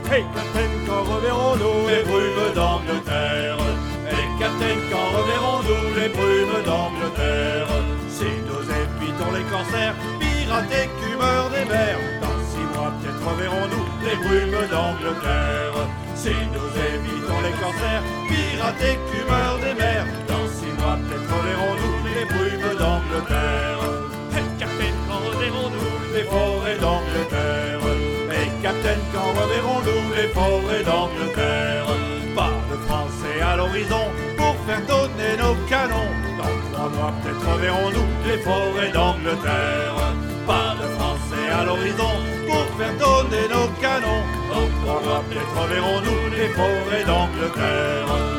Hey 0.09 0.23
Capitaine, 0.33 0.88
quand 0.88 1.03
reverrons-nous 1.03 1.89
les 1.91 2.03
brumes 2.07 2.53
d'Angleterre? 2.55 3.59
Et 4.15 4.39
Capitaine, 4.39 4.79
quand 4.89 5.09
reverrons-nous 5.12 5.99
les 5.99 6.07
brumes 6.07 6.63
d'Angleterre? 6.63 7.67
Si 8.07 8.31
nous 8.47 8.63
évitons 8.63 9.31
les 9.35 9.43
corsaires, 9.51 9.95
pirates 10.21 10.71
et 10.71 10.88
cumeurs 11.03 11.49
des 11.49 11.65
mers 11.67 11.99
Dans 12.21 12.39
six 12.47 12.67
mois 12.79 12.93
peut-être 12.95 13.27
reverrons-nous 13.27 13.88
les 14.07 14.15
brumes 14.23 14.67
d'Angleterre? 14.71 15.75
Si 16.15 16.31
nous 16.31 16.71
évitons 16.79 17.41
les 17.43 17.55
corsaires, 17.59 18.03
pirates 18.29 18.83
et 18.88 18.97
cumeurs 19.12 19.59
des 19.59 19.73
mers 19.73 20.07
Peut-être 20.97 21.38
les 22.04 22.25
brumes 22.25 22.78
d'Angleterre 22.80 23.80
Et 24.34 24.60
Capitaine, 24.60 24.95
quand 25.08 25.21
reverrons-nous 25.30 26.15
les 26.15 26.23
forêts 26.23 26.78
d'Angleterre 26.80 27.82
Et 28.32 28.63
Capitaine, 28.63 28.99
quand 29.13 29.30
reverrons-nous 29.39 30.15
les 30.17 30.30
forêts 30.30 30.84
d'Angleterre 30.84 31.86
Pas 32.36 32.54
de 32.71 32.78
Français 32.88 33.39
à 33.39 33.56
l'horizon 33.58 34.06
pour 34.36 34.56
faire 34.65 34.82
donner 34.88 35.38
nos 35.38 35.56
canons. 35.69 36.10
Dans 36.39 36.71
trois 36.71 36.89
mois, 36.89 37.13
peut-être 37.21 37.54
reverrons-nous 37.54 38.10
les 38.25 38.39
forêts 38.39 38.91
d'Angleterre. 38.91 39.95
Pas 40.47 40.73
de 40.82 40.88
Français 40.97 41.47
à 41.54 41.65
l'horizon 41.65 42.13
pour 42.47 42.65
faire 42.80 42.97
donner 42.97 43.45
nos 43.47 43.69
canons. 43.80 44.23
Dans 44.49 44.67
trois 44.82 45.02
mois, 45.04 45.23
peut-être 45.30 45.54
reverrons-nous 45.62 46.36
les 46.36 46.49
forêts 46.49 47.06
d'Angleterre. 47.06 48.38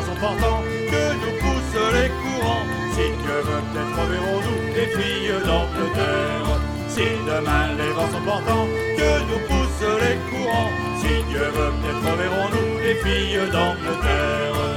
Sont 0.00 0.20
portants, 0.20 0.62
que 0.90 1.04
nous 1.20 1.34
poussent 1.42 1.82
les 1.92 2.08
courants. 2.08 2.66
Si 2.94 3.04
Dieu 3.22 3.38
veut, 3.46 3.62
peut-être 3.68 3.94
reverrons-nous 4.00 4.60
les 4.76 4.88
filles 4.96 5.34
d'Angleterre. 5.44 6.60
Si 6.88 7.04
demain 7.26 7.74
les 7.76 7.92
vents 7.92 8.10
sont 8.10 8.24
portants, 8.24 8.68
que 8.98 9.10
nous 9.28 9.42
poussent 9.48 9.92
les 10.04 10.16
courants. 10.30 10.72
Si 11.00 11.22
Dieu 11.30 11.46
veut, 11.56 11.72
peut-être 11.80 12.04
reverrons-nous 12.10 12.78
les 12.84 12.94
filles 13.04 13.50
d'Angleterre 13.50 14.71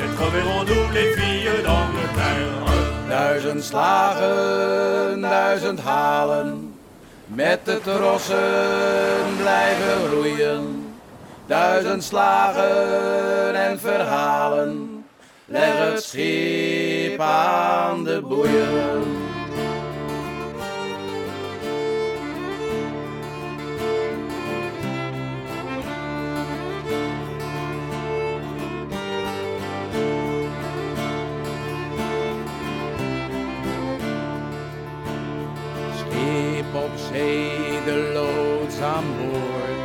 Peut-être 0.00 0.24
reverrons-nous 0.24 0.92
les 0.94 1.12
filles 1.12 1.62
d'Angleterre. 1.62 2.60
Duizend 3.08 3.62
slagen, 3.62 5.20
duizend 5.20 5.80
halen. 5.80 6.74
Met 7.26 7.64
de 7.64 7.80
trossen 7.80 9.36
blijven 9.36 10.10
roeien. 10.14 10.94
Duizend 11.46 12.04
slagen 12.04 13.54
en 13.54 13.78
verhalen. 13.78 15.04
Leg 15.44 15.78
het 15.78 16.02
schip 16.02 17.20
aan 17.20 18.04
de 18.04 18.20
boeien. 18.20 19.09
Boord. 38.80 39.80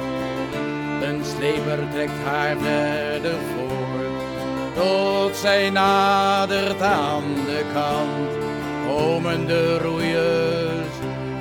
Een 1.03 1.21
sleper 1.25 1.79
trekt 1.91 2.23
haar 2.25 2.55
verder 2.57 3.35
voort, 3.55 4.75
tot 4.75 5.35
zij 5.35 5.69
nadert 5.69 6.81
aan 6.81 7.23
de 7.45 7.63
kant. 7.73 8.43
Komen 8.87 9.47
de 9.47 9.77
roeiers 9.77 10.95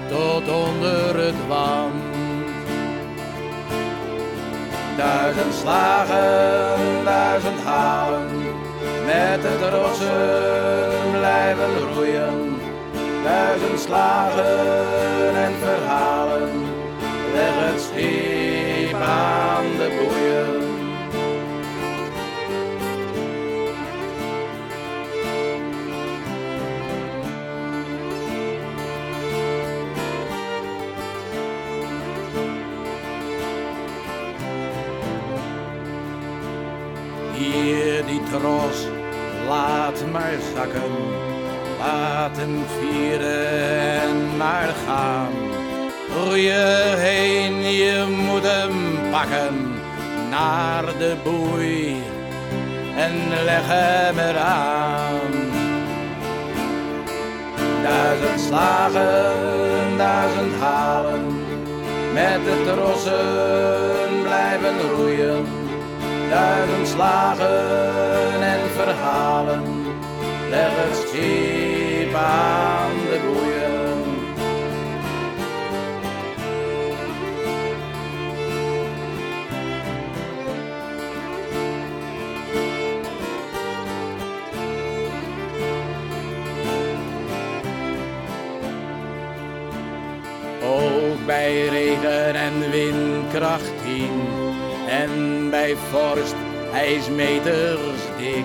tot 0.09 0.49
onder 0.49 1.25
het 1.25 1.47
wand. 1.49 2.03
Duizend 4.97 5.55
slagen, 5.55 7.05
duizend 7.05 7.61
halen, 7.65 8.29
met 9.07 9.41
het 9.43 9.73
rossen 9.73 11.11
blijven 11.11 11.95
roeien. 11.95 12.57
Duizend 13.25 13.81
slagen 13.81 15.35
en 15.35 15.53
verhalen, 15.63 16.64
leg 17.35 17.55
het 17.57 17.81
schip 17.81 18.95
aan 18.95 19.65
de 19.79 19.89
boeien. 19.99 20.63
Hier 37.35 38.05
die 38.07 38.23
tros, 38.31 38.87
laat 39.49 40.05
maar 40.13 40.37
zakken, 40.55 40.93
laat 41.79 42.37
hem 42.37 42.65
vieren 42.79 43.49
en 44.01 44.37
maar 44.37 44.75
gaan. 44.87 45.54
Roeien 46.15 46.99
heen, 46.99 47.63
je 47.63 48.05
moet 48.09 48.43
hem 48.43 49.11
pakken, 49.11 49.75
naar 50.31 50.85
de 50.99 51.17
boei 51.25 52.03
en 52.97 53.45
leg 53.45 53.63
hem 53.63 54.19
eraan. 54.19 55.33
Duizend 57.83 58.41
slagen, 58.41 59.97
duizend 59.97 60.55
halen, 60.61 61.25
met 62.13 62.45
de 62.45 62.73
trossen 62.73 64.23
blijven 64.23 64.91
roeien. 64.97 65.47
Duizend 66.31 66.89
slagen 66.89 68.43
en 68.43 68.61
verhalen, 68.77 69.63
leg 70.51 70.71
het 70.71 71.09
schip 71.09 72.15
en 92.45 92.71
windkracht 92.71 93.73
10 93.85 94.11
en 94.89 95.11
bij 95.51 95.77
vorst 95.91 96.35
ijsmeters 96.73 98.03
dik. 98.19 98.45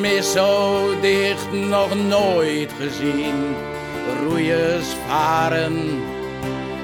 Mis 0.00 0.32
zo 0.32 0.82
dicht 1.00 1.52
nog 1.52 1.94
nooit 1.94 2.72
gezien. 2.80 3.54
Roeiers 4.22 4.86
varen 5.06 6.02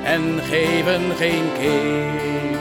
en 0.05 0.41
geven 0.43 1.03
geen 1.17 1.45
kick. 1.59 2.59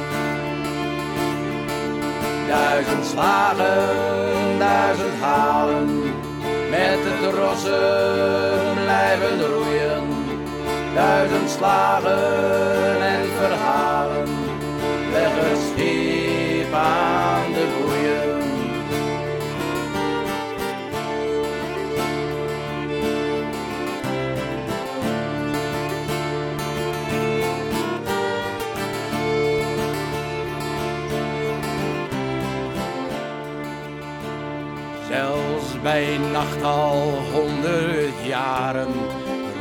Duizend 2.48 3.06
slagen, 3.06 4.60
duizend 4.60 5.20
halen, 5.22 6.04
met 6.70 7.00
het 7.02 7.34
rossen 7.34 8.84
blijven 8.84 9.48
roeien. 9.48 10.04
Duizend 10.94 11.50
slagen 11.50 13.02
en 13.02 13.23
schip 15.56 16.74
aan 16.74 17.54
de 17.54 17.66
boeien. 17.80 18.42
Zelfs 35.10 35.82
bij 35.82 36.18
nacht 36.32 36.64
al 36.64 37.22
honderd 37.34 38.26
jaren, 38.26 38.88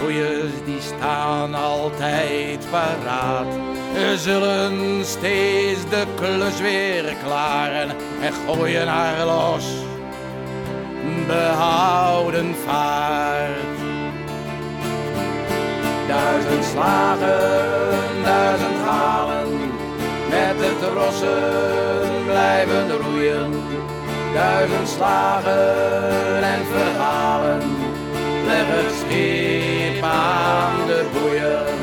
roeiers 0.00 0.64
die 0.64 0.80
staan 0.80 1.54
altijd 1.54 2.66
paraat. 2.70 3.61
Ze 3.94 4.14
zullen 4.18 5.04
steeds 5.04 5.80
de 5.90 6.04
klus 6.14 6.60
weer 6.60 7.14
klaren 7.24 7.88
en 8.22 8.32
gooien 8.46 8.88
haar 8.88 9.24
los. 9.24 9.64
Behouden 11.26 12.54
vaart. 12.66 13.78
Duizend 16.08 16.64
slagen, 16.64 18.24
duizend 18.24 18.78
halen, 18.84 19.48
met 20.28 20.66
het 20.66 20.92
rossen 20.94 22.24
blijven 22.24 22.90
roeien. 22.90 23.52
Duizend 24.34 24.88
slagen 24.88 26.42
en 26.42 26.64
verhalen, 26.72 27.60
leg 28.46 28.66
het 28.66 28.94
schip 28.98 30.02
aan 30.02 30.86
de 30.86 31.04
boeien. 31.12 31.81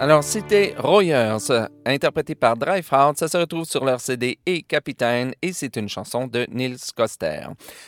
Alors, 0.00 0.22
c'était 0.22 0.74
Royers, 0.78 1.38
interprété 1.88 2.34
par 2.34 2.56
Driveheart. 2.56 3.16
Ça 3.16 3.28
se 3.28 3.36
retrouve 3.36 3.64
sur 3.64 3.84
leur 3.84 4.00
CD 4.00 4.38
Et 4.46 4.62
Capitaine 4.62 5.32
et 5.42 5.52
c'est 5.52 5.76
une 5.76 5.88
chanson 5.88 6.26
de 6.26 6.46
Nils 6.50 6.78
Coster. 6.94 7.46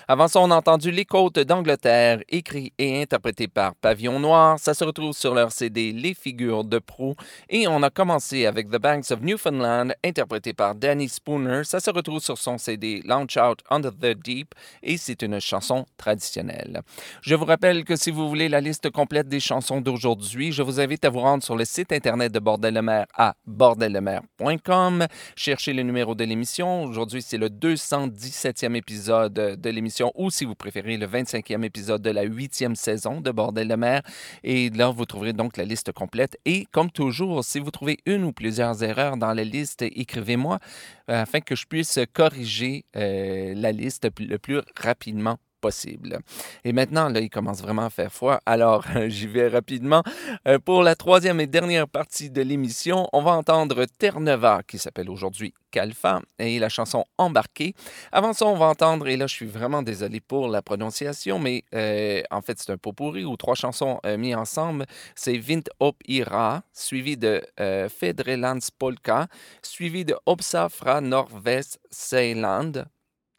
Avant 0.09 0.29
ça, 0.29 0.41
on 0.41 0.51
a 0.51 0.57
entendu 0.57 0.91
Les 0.91 1.05
Côtes 1.05 1.39
d'Angleterre, 1.39 2.21
écrit 2.29 2.73
et 2.79 3.03
interprété 3.03 3.49
par 3.49 3.75
Pavillon 3.75 4.19
Noir. 4.19 4.59
Ça 4.59 4.75
se 4.75 4.85
retrouve 4.85 5.13
sur 5.13 5.35
leur 5.35 5.53
CD 5.53 5.93
Les 5.93 6.15
Figures 6.15 6.65
de 6.65 6.79
proue. 6.79 7.15
Et 7.49 7.69
on 7.69 7.83
a 7.83 7.91
commencé 7.91 8.47
avec 8.47 8.71
The 8.71 8.79
Banks 8.79 9.11
of 9.11 9.21
Newfoundland, 9.21 9.93
interprété 10.05 10.53
par 10.53 10.75
Danny 10.75 11.09
Spooner. 11.09 11.65
Ça 11.65 11.81
se 11.81 11.91
retrouve 11.91 12.21
sur 12.21 12.39
son 12.39 12.59
CD 12.59 13.03
Launch 13.05 13.37
Out 13.37 13.61
Under 13.71 13.93
the 13.93 14.17
Deep 14.19 14.55
et 14.83 14.97
c'est 14.97 15.23
une 15.23 15.41
chanson 15.41 15.87
traditionnelle. 15.97 16.83
Je 17.23 17.35
vous 17.35 17.45
rappelle 17.45 17.85
que 17.85 17.97
si 17.97 18.11
vous 18.11 18.29
voulez 18.29 18.49
la 18.49 18.61
liste 18.61 18.91
complète 18.91 19.29
des 19.29 19.41
chansons 19.41 19.81
d'aujourd'hui, 19.81 20.53
je 20.53 20.63
vous 20.63 20.81
invite 20.81 21.05
à 21.05 21.11
vous 21.11 21.21
rendre 21.21 21.43
sur 21.43 21.57
le 21.57 21.65
site 21.65 21.93
internet 21.93 22.33
de 22.33 22.39
Bordel 22.39 22.75
le 22.75 22.83
Maire 22.83 23.07
à 23.15 23.35
bordellemer.com. 23.93 25.07
Cherchez 25.37 25.73
le 25.73 25.83
numéro 25.83 26.15
de 26.15 26.25
l'émission. 26.25 26.85
Aujourd'hui, 26.85 27.23
c'est 27.23 27.39
le 27.39 27.49
217e 27.49 28.75
épisode 28.75 29.33
de 29.33 29.71
l'émission 29.71 30.13
ou 30.15 30.31
si 30.31 30.45
vous 30.45 30.55
préférez 30.55 30.97
le 30.97 31.07
25e 31.07 31.65
épisode 31.65 32.03
de 32.03 32.11
la 32.11 32.25
8e 32.25 32.75
saison 32.75 33.21
de 33.21 33.31
Bordel 33.31 33.69
le 33.69 33.77
Maire. 33.77 34.03
Et 34.45 34.71
là, 34.71 34.91
vous 34.91 35.05
trouverez 35.05 35.33
donc 35.33 35.57
la 35.57 35.65
liste 35.65 35.93
complète. 35.93 36.39
Et 36.45 36.67
comme 36.73 36.91
toujours, 36.91 37.45
si 37.45 37.59
vous 37.59 37.71
trouvez 37.71 37.99
une 38.07 38.25
ou 38.25 38.33
plusieurs 38.33 38.83
erreurs 38.83 39.17
dans 39.17 39.35
la 39.35 39.45
liste, 39.45 39.83
écrivez-moi 39.83 40.59
euh, 41.11 41.23
afin 41.23 41.41
que 41.41 41.55
je 41.55 41.67
puisse 41.67 41.99
corriger 42.13 42.85
euh, 42.97 43.55
la 43.57 43.73
liste 43.73 44.09
le 44.19 44.39
plus 44.39 44.61
rapidement 44.77 45.39
possible. 45.61 46.19
Et 46.65 46.73
maintenant, 46.73 47.09
là, 47.09 47.21
il 47.21 47.31
commence 47.31 47.63
vraiment 47.63 47.85
à 47.85 47.91
faire 47.91 48.13
froid. 48.13 48.41
Alors, 48.47 48.85
j'y 49.09 49.27
vais 49.27 49.49
rapidement. 49.49 50.03
Euh, 50.49 50.59
pour 50.59 50.83
la 50.83 50.95
troisième 50.95 51.41
et 51.41 51.47
dernière 51.47 51.89
partie 51.89 52.31
de 52.31 52.43
l'émission, 52.43 53.09
on 53.13 53.23
va 53.23 53.33
entendre 53.33 53.85
Terre-Neuva, 53.99 54.63
qui 54.67 54.79
s'appelle 54.79 55.11
aujourd'hui 55.11 55.55
Calfa, 55.71 56.21
et 56.39 56.59
la 56.59 56.69
chanson 56.69 57.05
Embarqué. 57.19 57.75
Avant 58.11 58.33
ça, 58.33 58.47
on 58.47 58.57
va 58.57 58.67
entendre, 58.67 59.07
et 59.09 59.17
là, 59.17 59.27
je 59.27 59.35
suis 59.35 59.47
vraiment 59.47 59.83
désolé 59.83 60.21
pour 60.21 60.49
la 60.49 60.63
prononciation, 60.63 61.39
mais 61.39 61.65
euh, 61.75 62.23
en 62.31 62.41
fait, 62.41 62.59
c'est 62.59 62.73
un 62.73 62.79
pot 62.79 62.93
pourri 62.93 63.25
ou 63.25 63.37
trois 63.37 63.55
chansons 63.55 64.01
euh, 64.05 64.17
mis 64.17 64.35
ensemble. 64.35 64.87
C'est 65.15 65.39
Vint 65.39 65.61
Op 65.79 65.97
Ira, 66.09 66.63
suivi 66.73 67.17
de 67.17 67.41
Fedrelands 67.89 68.71
Polka, 68.79 69.29
suivi 69.63 70.05
de 70.05 70.17
Opsa 70.27 70.69
fra 70.69 71.01
Norvest 71.01 71.79
Seiland, 71.91 72.85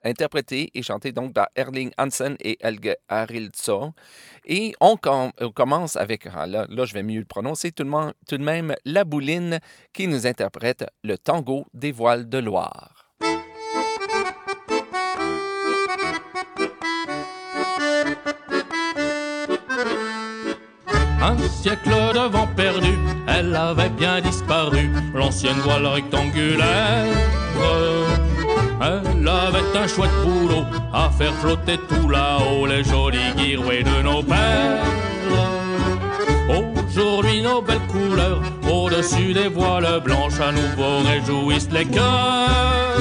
interprété 0.03 0.71
et 0.73 0.83
chanté 0.83 1.11
donc 1.11 1.33
par 1.33 1.47
Erling 1.55 1.91
Hansen 1.97 2.35
et 2.39 2.57
Helge 2.61 2.95
Arildsson. 3.09 3.93
Et 4.45 4.73
on, 4.79 4.97
com- 4.97 5.31
on 5.39 5.49
commence 5.51 5.95
avec, 5.95 6.27
ah, 6.35 6.47
là, 6.47 6.65
là, 6.69 6.85
je 6.85 6.93
vais 6.93 7.03
mieux 7.03 7.19
le 7.19 7.25
prononcer, 7.25 7.71
tout 7.71 7.83
de 7.83 8.43
même 8.43 8.75
La 8.85 9.03
Bouline 9.03 9.59
qui 9.93 10.07
nous 10.07 10.27
interprète 10.27 10.85
le 11.03 11.17
tango 11.17 11.65
des 11.73 11.91
voiles 11.91 12.29
de 12.29 12.37
Loire. 12.37 13.11
Un 21.23 21.37
siècle 21.47 21.89
de 21.89 22.29
vent 22.31 22.47
perdu, 22.55 22.97
elle 23.27 23.55
avait 23.55 23.89
bien 23.89 24.21
disparu, 24.21 24.89
l'ancienne 25.13 25.59
voile 25.59 25.85
rectangulaire. 25.85 27.05
Elle 28.83 29.27
avait 29.27 29.77
un 29.77 29.87
chouette 29.87 30.09
boulot 30.23 30.65
à 30.91 31.09
faire 31.11 31.33
flotter 31.35 31.79
tout 31.87 32.09
là-haut 32.09 32.65
les 32.65 32.83
jolis 32.83 33.19
girouets 33.37 33.83
de 33.83 34.01
nos 34.01 34.23
pères. 34.23 34.83
Aujourd'hui, 36.49 37.41
nos 37.41 37.61
belles 37.61 37.87
couleurs, 37.87 38.41
au-dessus 38.69 39.33
des 39.33 39.49
voiles 39.49 40.01
blanches, 40.03 40.39
à 40.39 40.51
nouveau 40.51 40.99
réjouissent 41.07 41.69
les 41.71 41.85
cœurs. 41.85 42.97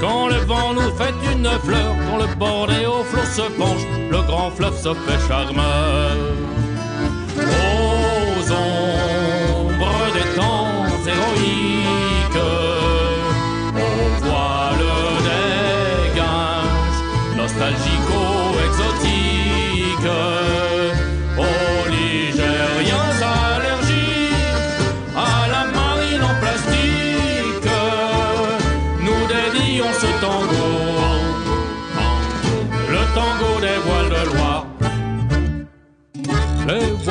Quand 0.00 0.28
le 0.28 0.36
vent 0.46 0.72
nous 0.72 0.94
fait 0.96 1.14
une 1.32 1.48
fleur, 1.64 1.94
quand 2.08 2.18
le 2.18 2.34
bord 2.36 2.66
des 2.68 2.86
hauts 2.86 3.04
flots 3.04 3.24
se 3.24 3.50
penche, 3.58 3.82
le 4.10 4.22
grand 4.22 4.50
fleuve 4.50 4.76
se 4.76 4.94
fait 4.94 5.28
charmeur. 5.28 6.16
Aux 7.36 7.79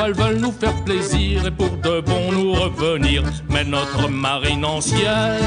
Les 0.09 0.15
voiles 0.15 0.31
veulent 0.31 0.41
nous 0.41 0.51
faire 0.51 0.83
plaisir 0.85 1.45
et 1.45 1.51
pour 1.51 1.69
de 1.69 2.01
bon 2.01 2.31
nous 2.31 2.53
revenir. 2.53 3.21
Mais 3.47 3.63
notre 3.63 4.09
marine 4.09 4.65
ancienne, 4.65 5.37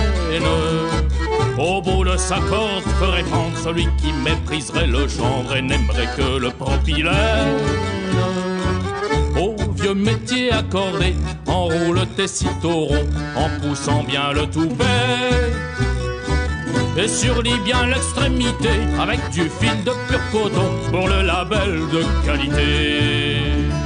au 1.58 1.82
bout 1.82 2.04
de 2.04 2.16
sa 2.16 2.36
corde, 2.36 2.84
ferait 3.00 3.24
prendre 3.24 3.58
celui 3.58 3.88
qui 3.98 4.12
mépriserait 4.24 4.86
le 4.86 5.08
genre 5.08 5.52
et 5.56 5.62
n'aimerait 5.62 6.08
que 6.16 6.38
le 6.38 6.50
propylène. 6.50 7.58
Au 9.36 9.56
vieux 9.74 9.94
métier 9.94 10.52
accordé, 10.52 11.16
enroule 11.48 12.06
tes 12.16 12.28
citauron 12.28 13.04
en 13.34 13.48
poussant 13.60 14.04
bien 14.04 14.32
le 14.32 14.46
toupet. 14.46 14.84
Et 16.96 17.08
surlis 17.08 17.58
bien 17.64 17.84
l'extrémité 17.88 18.70
avec 19.00 19.18
du 19.30 19.50
fil 19.58 19.82
de 19.82 19.90
pur 20.06 20.20
coton 20.30 20.70
pour 20.92 21.08
le 21.08 21.22
label 21.22 21.80
de 21.92 22.04
qualité. 22.24 23.81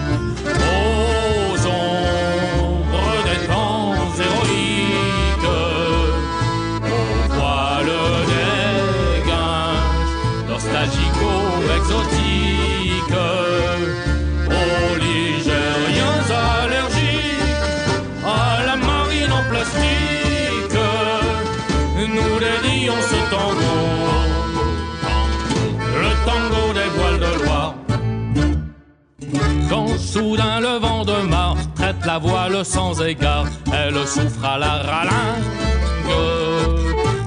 Soudain 30.16 30.60
le 30.60 30.78
vent 30.78 31.04
de 31.04 31.28
mars 31.28 31.60
traite 31.74 32.02
la 32.06 32.18
voile 32.18 32.64
sans 32.64 33.02
égard, 33.02 33.44
elle 33.70 33.98
souffre 34.06 34.44
à 34.44 34.56
la 34.56 34.74
ralingue. 34.88 35.44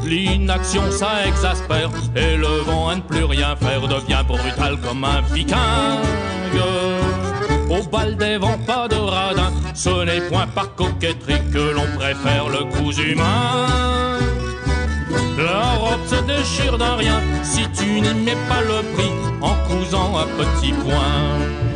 L'inaction 0.05 0.81
ça 0.89 1.27
exaspère 1.27 1.91
et 2.15 2.35
le 2.35 2.63
vent 2.65 2.89
à 2.89 2.95
ne 2.95 3.01
plus 3.01 3.25
rien 3.25 3.55
faire 3.55 3.87
devient 3.87 4.23
brutal 4.27 4.77
comme 4.83 5.03
un 5.03 5.21
viking. 5.31 5.55
Au 7.69 7.83
bal 7.83 8.17
des 8.17 8.37
vents, 8.37 8.57
pas 8.65 8.87
de 8.87 8.95
radin, 8.95 9.51
ce 9.75 10.03
n'est 10.03 10.21
point 10.21 10.47
par 10.47 10.73
coquetterie 10.73 11.43
que 11.53 11.65
l'on 11.75 11.85
préfère 11.95 12.49
le 12.49 12.63
coup 12.73 12.91
humain. 12.91 14.17
La 15.37 15.75
robe 15.75 16.05
se 16.07 16.19
déchire 16.23 16.79
d'un 16.79 16.95
rien 16.95 17.21
si 17.43 17.69
tu 17.69 18.01
n'y 18.01 18.13
mets 18.25 18.43
pas 18.49 18.61
le 18.61 18.81
prix 18.95 19.11
en 19.41 19.53
cousant 19.67 20.17
à 20.17 20.25
petits 20.39 20.73
points. 20.73 21.68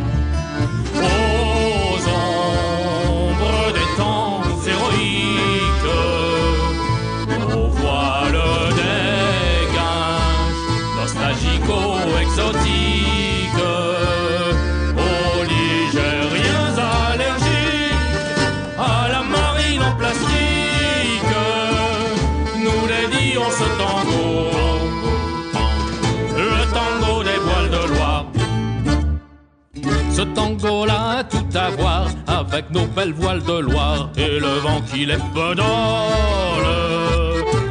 Ce 30.23 30.27
tango-là 30.29 31.17
a 31.17 31.23
tout 31.25 31.45
à 31.53 31.69
voir 31.71 32.05
avec 32.27 32.71
nos 32.71 32.85
belles 32.85 33.11
voiles 33.11 33.43
de 33.43 33.59
Loire 33.59 34.09
et 34.15 34.39
le 34.39 34.59
vent 34.59 34.79
qui 34.89 35.05
les 35.05 35.17
pedale. 35.33 35.65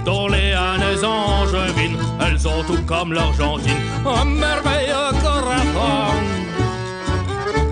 Dans 0.05 0.29
les 0.29 0.53
années 0.53 1.03
angevines, 1.03 1.97
elles 2.21 2.47
ont 2.47 2.63
tout 2.67 2.83
comme 2.87 3.15
l'Argentine, 3.15 3.79
un 4.05 4.27
merveilleux 4.27 5.13
corazon. 5.23 6.13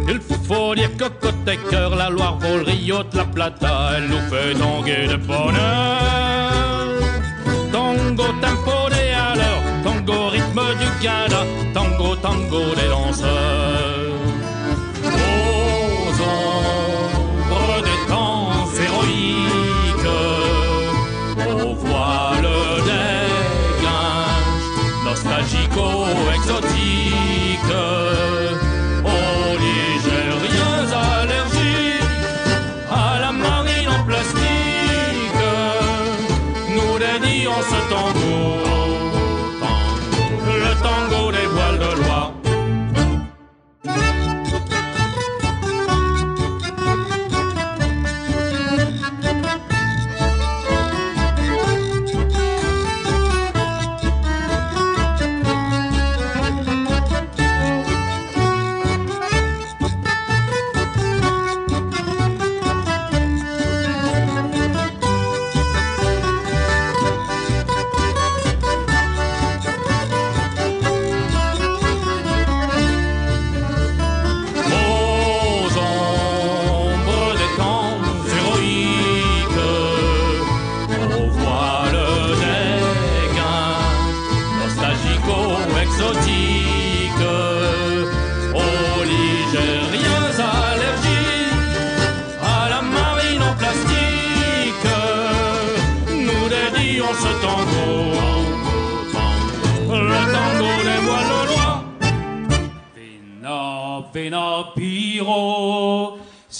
Il 0.08 0.18
faut 0.48 0.74
dire 0.74 0.96
que 0.96 1.08
côté 1.26 1.58
cœur, 1.70 1.94
la 1.94 2.08
Loire 2.08 2.38
vaut 2.38 2.56
le 2.56 2.64
Rio 2.64 3.02
de 3.02 3.18
la 3.18 3.24
Plata, 3.26 3.90
elle 3.98 4.08
nous 4.08 4.30
fait 4.30 4.54
tanguer 4.54 5.08
de 5.08 5.16
bonheur. 5.16 6.86
Tango, 7.70 8.24
tempo 8.40 8.88
des 8.88 9.12
alors, 9.12 9.62
tango, 9.84 10.28
rythme 10.30 10.62
du 10.80 11.02
Ghana, 11.02 11.44
tango, 11.74 12.16
tango 12.16 12.74
des 12.76 12.88
danseurs. 12.88 13.99
几 26.60 27.09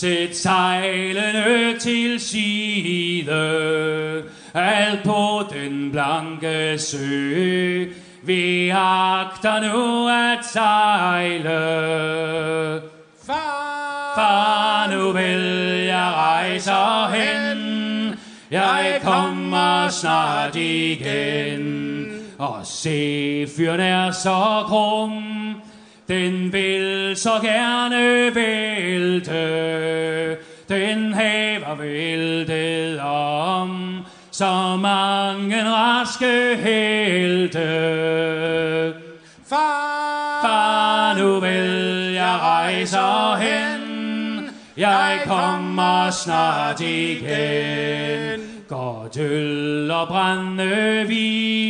Sæt 0.01 0.37
sejlene 0.37 1.79
til 1.79 2.21
side. 2.21 3.33
Alt 4.55 5.03
på 5.05 5.43
den 5.53 5.91
blanke 5.93 6.79
sø. 6.79 7.85
Vi 8.23 8.69
agter 8.69 9.61
nu 9.61 10.09
at 10.09 10.45
sejle. 10.53 11.61
Far, 13.27 14.13
Far, 14.15 14.91
nu 14.97 15.13
vil 15.13 15.85
jeg 15.87 16.13
rejse 16.15 16.73
hen. 17.13 18.19
Jeg 18.51 19.01
kommer 19.05 19.89
snart 19.89 20.57
igen. 20.57 22.07
Og 22.39 22.61
se, 22.65 23.47
fyren 23.57 23.81
er 23.81 24.11
så 24.11 24.65
krum 24.67 25.50
den 26.11 26.53
vil 26.53 27.17
så 27.17 27.31
gerne 27.43 28.35
vælte 28.35 29.33
Den 30.69 31.13
haver 31.13 31.75
væltet 31.75 33.01
om 33.01 33.99
Så 34.31 34.77
mange 34.77 35.65
raske 35.65 36.57
helte 36.57 37.61
far, 39.49 40.41
Far, 40.43 41.19
nu 41.19 41.41
vil 41.41 42.13
jeg 42.13 42.39
rejse 42.43 42.99
hen. 43.39 44.51
Jeg 44.77 45.21
kommer 45.27 46.11
snart 46.11 46.81
igen. 46.81 48.41
Godt 48.69 49.17
øl 49.17 49.91
og 49.91 50.09
brændevin 50.09 51.61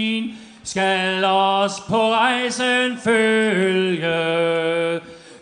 skal 0.70 1.24
os 1.24 1.80
på 1.88 2.12
rejsen 2.12 2.98
følge. 3.04 4.10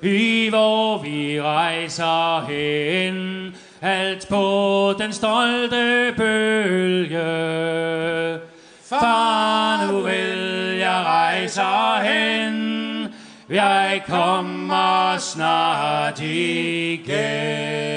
I 0.02 0.48
hvor 0.48 1.02
vi 1.02 1.40
rejser 1.42 2.46
hen, 2.46 3.54
alt 3.82 4.28
på 4.28 4.94
den 4.98 5.12
stolte 5.12 6.14
bølge. 6.16 7.18
Far, 8.88 9.86
nu 9.86 10.00
vil 10.00 10.76
jeg 10.78 11.02
rejse 11.06 11.62
hen. 12.02 13.08
Jeg 13.48 14.02
kommer 14.06 15.16
snart 15.18 16.20
igen. 16.20 17.87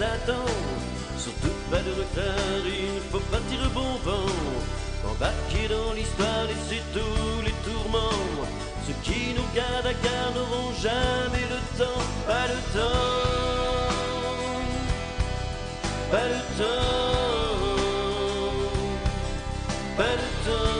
Surtout 0.00 1.52
pas 1.70 1.82
de 1.82 1.90
retard, 1.90 2.64
il 2.64 3.00
faut 3.12 3.20
pas 3.30 3.36
tirer 3.50 3.68
bon 3.74 3.98
vent. 4.02 4.32
Embarquer 5.06 5.68
dans 5.68 5.92
l'histoire, 5.92 6.44
laisser 6.48 6.82
tous 6.94 7.42
les 7.44 7.52
tourments. 7.70 8.24
Ceux 8.86 8.94
qui 9.02 9.34
nous 9.36 9.44
gardent 9.54 9.86
à 9.86 9.92
garde 9.92 10.36
n'auront 10.36 10.72
jamais 10.80 11.44
le 11.50 11.60
temps, 11.78 12.02
pas 12.26 12.46
le 12.48 12.58
temps, 12.72 13.20
pas 16.10 16.28
le 16.28 16.40
temps, 16.56 17.00
pas 19.98 20.14
le 20.16 20.28
temps, 20.46 20.79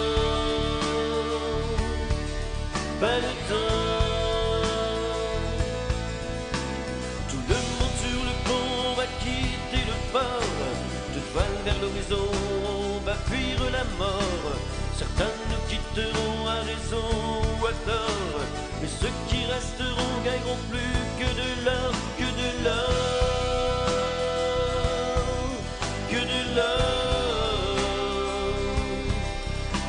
mais 18.81 18.89
ceux 18.89 19.13
qui 19.29 19.45
resteront 19.47 20.23
gagneront 20.25 20.59
plus 20.71 20.99
que 21.19 21.25
de 21.25 21.49
l'or, 21.65 21.93
que 22.19 22.25
de 22.25 22.49
l'or, 22.65 22.91
que 26.11 26.17
de 26.17 26.41
l'or, 26.57 27.71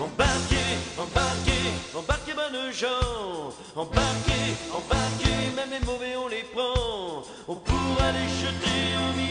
Embarquez, 0.00 0.72
embarquez, 0.98 1.66
embarquez 1.94 2.34
bonnes 2.34 2.72
gens. 2.72 3.54
Embarquez, 3.74 4.48
embarquez, 4.72 5.05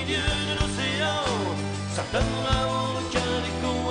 milieu 0.05 0.17
de 0.17 0.53
l'océan. 0.59 1.23
Ça 1.93 2.03
donnera 2.11 2.67
aux 2.67 2.97
requins 2.97 3.39
des 3.43 3.53
cons 3.61 3.89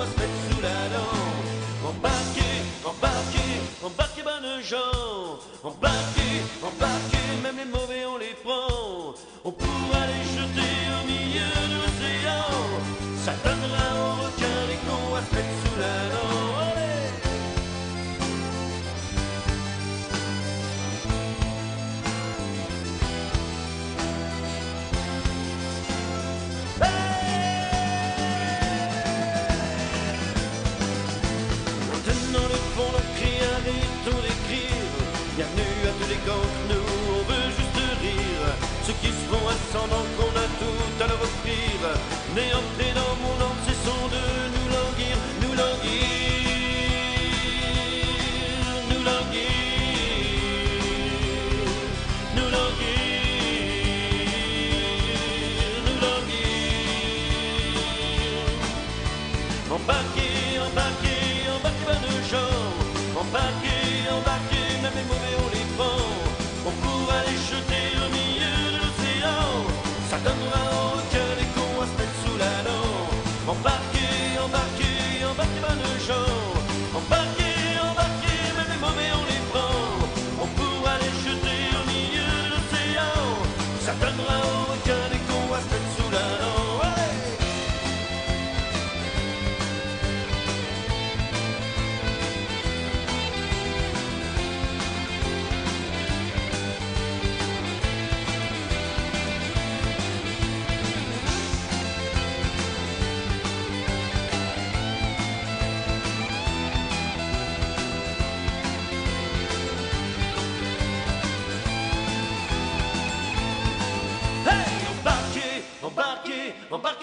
Gangs, 36.25 36.57
nous 36.69 36.87
on 37.13 37.21
veut 37.29 37.49
juste 37.57 37.81
rire. 38.01 38.45
Ceux 38.85 38.93
qui 39.01 39.07
se 39.07 39.25
font 39.29 39.45
qu'on 40.17 40.33
a 40.35 40.47
tout 40.59 41.03
à 41.03 41.07
leur 41.07 41.21
offrir. 41.21 41.55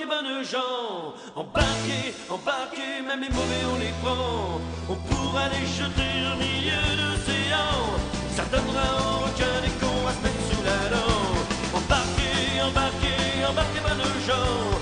Embarquez 0.03 0.07
bonnes 0.07 0.45
gens. 0.45 1.15
Même 3.07 3.21
les 3.21 3.29
mauvais 3.29 3.65
on 3.73 3.79
les 3.79 3.93
prend. 4.03 4.61
On 4.89 4.95
pourra 4.95 5.49
les 5.49 5.67
jeter 5.67 6.15
au 6.33 6.37
milieu 6.37 6.83
de 6.97 7.03
l'océan. 7.03 7.73
Ça 8.35 8.45
donnera 8.51 8.87
aux 9.01 9.25
requins 9.27 9.61
des 9.63 9.75
cons 9.81 10.07
à 10.07 10.13
se 10.13 10.55
sous 10.55 10.63
la 10.63 10.97
dent. 10.97 11.77
Embarquez, 11.77 12.63
embarquez, 12.63 13.45
embarquez 13.49 13.81
bonnes 13.81 14.27
gens 14.27 14.82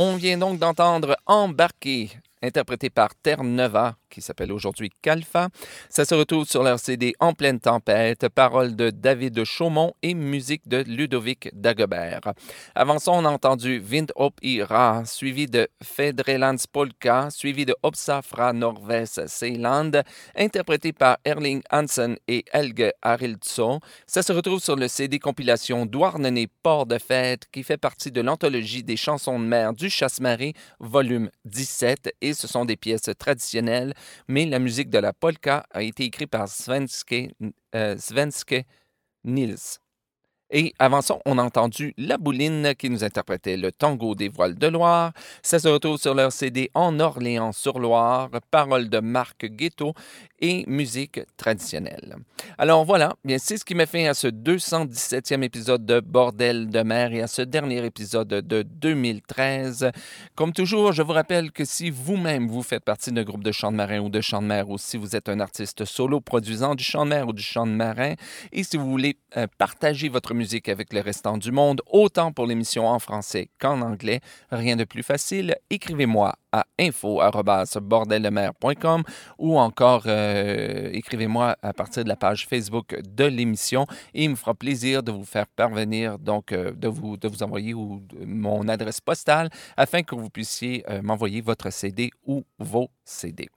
On 0.00 0.14
vient 0.14 0.38
donc 0.38 0.60
d'entendre 0.60 1.16
Embarqué, 1.26 2.10
interprété 2.40 2.88
par 2.88 3.16
Terre 3.16 3.42
Nova, 3.42 3.96
qui 4.18 4.24
s'appelle 4.24 4.52
aujourd'hui 4.52 4.90
Calfa. 5.00 5.48
Ça 5.88 6.04
se 6.04 6.14
retrouve 6.14 6.46
sur 6.46 6.62
leur 6.62 6.80
CD 6.80 7.14
En 7.20 7.34
pleine 7.34 7.60
tempête, 7.60 8.28
paroles 8.28 8.74
de 8.74 8.90
David 8.90 9.44
Chaumont 9.44 9.94
et 10.02 10.14
musique 10.14 10.66
de 10.66 10.78
Ludovic 10.78 11.50
Dagobert. 11.52 12.32
Avant 12.74 12.98
ça, 12.98 13.12
on 13.12 13.24
a 13.24 13.30
entendu 13.30 13.78
Vind 13.78 14.06
op 14.16 14.34
Ira, 14.42 15.04
suivi 15.04 15.46
de 15.46 15.68
Fedrelands 15.82 16.66
Polka, 16.72 17.30
suivi 17.30 17.64
de 17.64 17.74
Opsa 17.82 18.22
fra 18.22 18.52
Norves 18.52 19.26
Seeland, 19.26 19.92
interprété 20.36 20.92
par 20.92 21.18
Erling 21.24 21.62
Hansen 21.70 22.16
et 22.26 22.44
Helge 22.52 22.90
Arildsson. 23.02 23.78
Ça 24.06 24.22
se 24.22 24.32
retrouve 24.32 24.60
sur 24.60 24.74
le 24.74 24.88
CD 24.88 25.20
compilation 25.20 25.86
Douarnenez 25.86 26.48
Port 26.62 26.86
de 26.86 26.98
Fête, 26.98 27.44
qui 27.52 27.62
fait 27.62 27.76
partie 27.76 28.10
de 28.10 28.20
l'anthologie 28.20 28.82
des 28.82 28.96
chansons 28.96 29.38
de 29.38 29.44
mer 29.44 29.74
du 29.74 29.88
Chasse-Marée, 29.88 30.54
volume 30.80 31.30
17, 31.44 32.14
et 32.20 32.34
ce 32.34 32.48
sont 32.48 32.64
des 32.64 32.76
pièces 32.76 33.10
traditionnelles, 33.18 33.94
mais 34.28 34.46
la 34.46 34.58
musique 34.58 34.90
de 34.90 34.98
la 34.98 35.12
polka 35.12 35.64
a 35.70 35.82
été 35.82 36.04
écrite 36.04 36.30
par 36.30 36.48
Svenske, 36.48 37.30
euh, 37.74 37.96
Nils. 39.24 39.78
Et 40.50 40.72
avant 40.78 41.02
ça, 41.02 41.18
on 41.26 41.36
a 41.36 41.42
entendu 41.42 41.92
La 41.98 42.16
Bouline 42.16 42.72
qui 42.78 42.88
nous 42.88 43.04
interprétait 43.04 43.58
le 43.58 43.70
tango 43.70 44.14
des 44.14 44.28
voiles 44.30 44.56
de 44.56 44.66
Loire. 44.66 45.12
Ça 45.42 45.58
se 45.58 45.68
retrouve 45.68 45.98
sur 45.98 46.14
leur 46.14 46.32
CD 46.32 46.70
En 46.72 46.98
Orléans-sur-Loire, 47.00 48.30
paroles 48.50 48.88
de 48.88 49.00
Marc 49.00 49.44
Guetto 49.44 49.92
et 50.40 50.64
musique 50.66 51.20
traditionnelle. 51.36 52.16
Alors 52.56 52.84
voilà, 52.84 53.14
c'est 53.38 53.58
ce 53.58 53.64
qui 53.64 53.74
m'a 53.74 53.86
fait 53.86 54.06
à 54.06 54.14
ce 54.14 54.28
217e 54.28 55.42
épisode 55.42 55.84
de 55.84 56.00
Bordel 56.00 56.70
de 56.70 56.80
mer 56.80 57.12
et 57.12 57.20
à 57.20 57.26
ce 57.26 57.42
dernier 57.42 57.84
épisode 57.84 58.28
de 58.28 58.62
2013. 58.62 59.90
Comme 60.34 60.52
toujours, 60.52 60.92
je 60.92 61.02
vous 61.02 61.12
rappelle 61.12 61.52
que 61.52 61.64
si 61.64 61.90
vous-même 61.90 62.48
vous 62.48 62.62
faites 62.62 62.84
partie 62.84 63.12
d'un 63.12 63.24
groupe 63.24 63.44
de 63.44 63.52
chant 63.52 63.72
de 63.72 63.76
marin 63.76 63.98
ou 64.00 64.08
de 64.08 64.20
chant 64.20 64.40
de 64.40 64.46
mer 64.46 64.70
ou 64.70 64.78
si 64.78 64.96
vous 64.96 65.14
êtes 65.14 65.28
un 65.28 65.40
artiste 65.40 65.84
solo 65.84 66.20
produisant 66.20 66.74
du 66.74 66.84
chant 66.84 67.04
de 67.04 67.10
mer 67.10 67.28
ou 67.28 67.32
du 67.32 67.42
chant 67.42 67.66
de 67.66 67.72
marin 67.72 68.14
et 68.52 68.62
si 68.62 68.76
vous 68.76 68.88
voulez 68.88 69.18
euh, 69.36 69.46
partager 69.58 70.08
votre 70.08 70.34
musique 70.38 70.68
avec 70.68 70.92
le 70.92 71.00
restant 71.00 71.36
du 71.36 71.52
monde, 71.52 71.82
autant 71.86 72.32
pour 72.32 72.46
l'émission 72.46 72.86
en 72.86 72.98
français 72.98 73.50
qu'en 73.58 73.82
anglais, 73.82 74.20
rien 74.50 74.76
de 74.76 74.84
plus 74.84 75.02
facile, 75.02 75.56
écrivez-moi 75.68 76.36
à 76.52 76.66
info.bordeldemer.com 76.78 79.02
ou 79.38 79.58
encore 79.58 80.02
euh, 80.06 80.90
écrivez-moi 80.92 81.56
à 81.62 81.72
partir 81.72 82.04
de 82.04 82.08
la 82.08 82.16
page 82.16 82.46
Facebook 82.46 83.00
de 83.02 83.24
l'émission 83.24 83.86
et 84.14 84.24
il 84.24 84.30
me 84.30 84.36
fera 84.36 84.54
plaisir 84.54 85.02
de 85.02 85.12
vous 85.12 85.24
faire 85.24 85.46
parvenir, 85.46 86.18
donc 86.18 86.52
euh, 86.52 86.72
de, 86.72 86.88
vous, 86.88 87.16
envoyer 87.42 87.74
mon 88.26 88.68
adresse 88.68 89.00
postale 89.00 89.48
afin 89.76 90.02
que 90.02 90.14
vous 90.14 90.30
puissiez 90.30 90.84
euh, 90.88 91.02
m'envoyer 91.02 91.40
votre 91.40 91.70
CD 91.70 92.10
ou 92.26 92.44
vos 92.58 92.90
CD. 93.04 93.48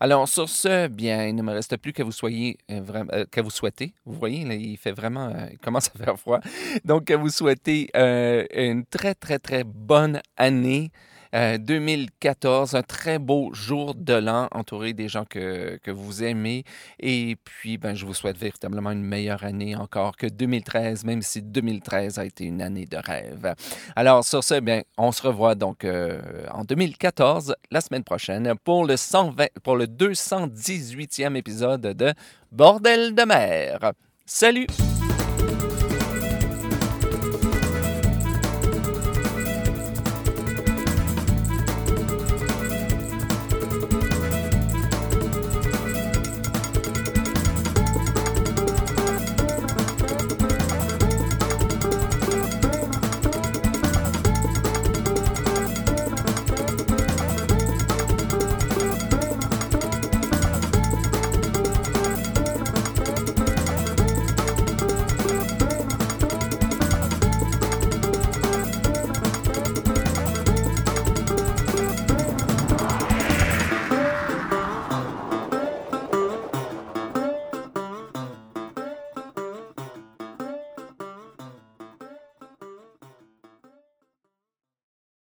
Alors, 0.00 0.28
sur 0.28 0.48
ce, 0.48 0.88
bien, 0.88 1.26
il 1.26 1.34
ne 1.34 1.42
me 1.42 1.52
reste 1.52 1.76
plus 1.76 1.92
que 1.92 2.02
vous 2.02 2.12
soyez 2.12 2.56
que 2.68 3.40
vous 3.40 3.50
souhaitez. 3.50 3.94
Vous 4.04 4.14
voyez, 4.14 4.42
il 4.42 4.76
fait 4.76 4.92
vraiment, 4.92 5.32
il 5.50 5.58
commence 5.58 5.88
à 5.88 6.04
faire 6.04 6.16
froid. 6.18 6.38
Donc, 6.84 7.06
que 7.06 7.14
vous 7.14 7.30
souhaitez 7.30 7.90
une 7.94 8.84
très, 8.86 9.14
très, 9.14 9.40
très 9.40 9.64
bonne 9.64 10.20
année. 10.36 10.92
2014, 11.32 12.74
un 12.74 12.82
très 12.82 13.18
beau 13.18 13.52
jour 13.52 13.94
de 13.94 14.14
l'an, 14.14 14.48
entouré 14.52 14.92
des 14.92 15.08
gens 15.08 15.24
que, 15.24 15.78
que, 15.82 15.90
vous 15.90 16.22
aimez. 16.22 16.64
Et 17.00 17.36
puis, 17.44 17.78
ben, 17.78 17.94
je 17.94 18.06
vous 18.06 18.14
souhaite 18.14 18.36
véritablement 18.38 18.90
une 18.90 19.02
meilleure 19.02 19.44
année 19.44 19.76
encore 19.76 20.16
que 20.16 20.26
2013, 20.26 21.04
même 21.04 21.22
si 21.22 21.42
2013 21.42 22.18
a 22.18 22.24
été 22.24 22.44
une 22.44 22.62
année 22.62 22.86
de 22.86 22.96
rêve. 22.96 23.54
Alors, 23.94 24.24
sur 24.24 24.42
ce, 24.44 24.60
bien, 24.60 24.82
on 24.98 25.12
se 25.12 25.22
revoit 25.22 25.54
donc 25.54 25.84
euh, 25.84 26.20
en 26.52 26.64
2014, 26.64 27.54
la 27.70 27.80
semaine 27.80 28.04
prochaine, 28.04 28.54
pour 28.64 28.86
le, 28.86 28.96
120, 28.96 29.46
pour 29.62 29.76
le 29.76 29.86
218e 29.86 31.36
épisode 31.36 31.82
de 31.82 32.12
Bordel 32.52 33.14
de 33.14 33.22
mer. 33.22 33.92
Salut! 34.24 34.66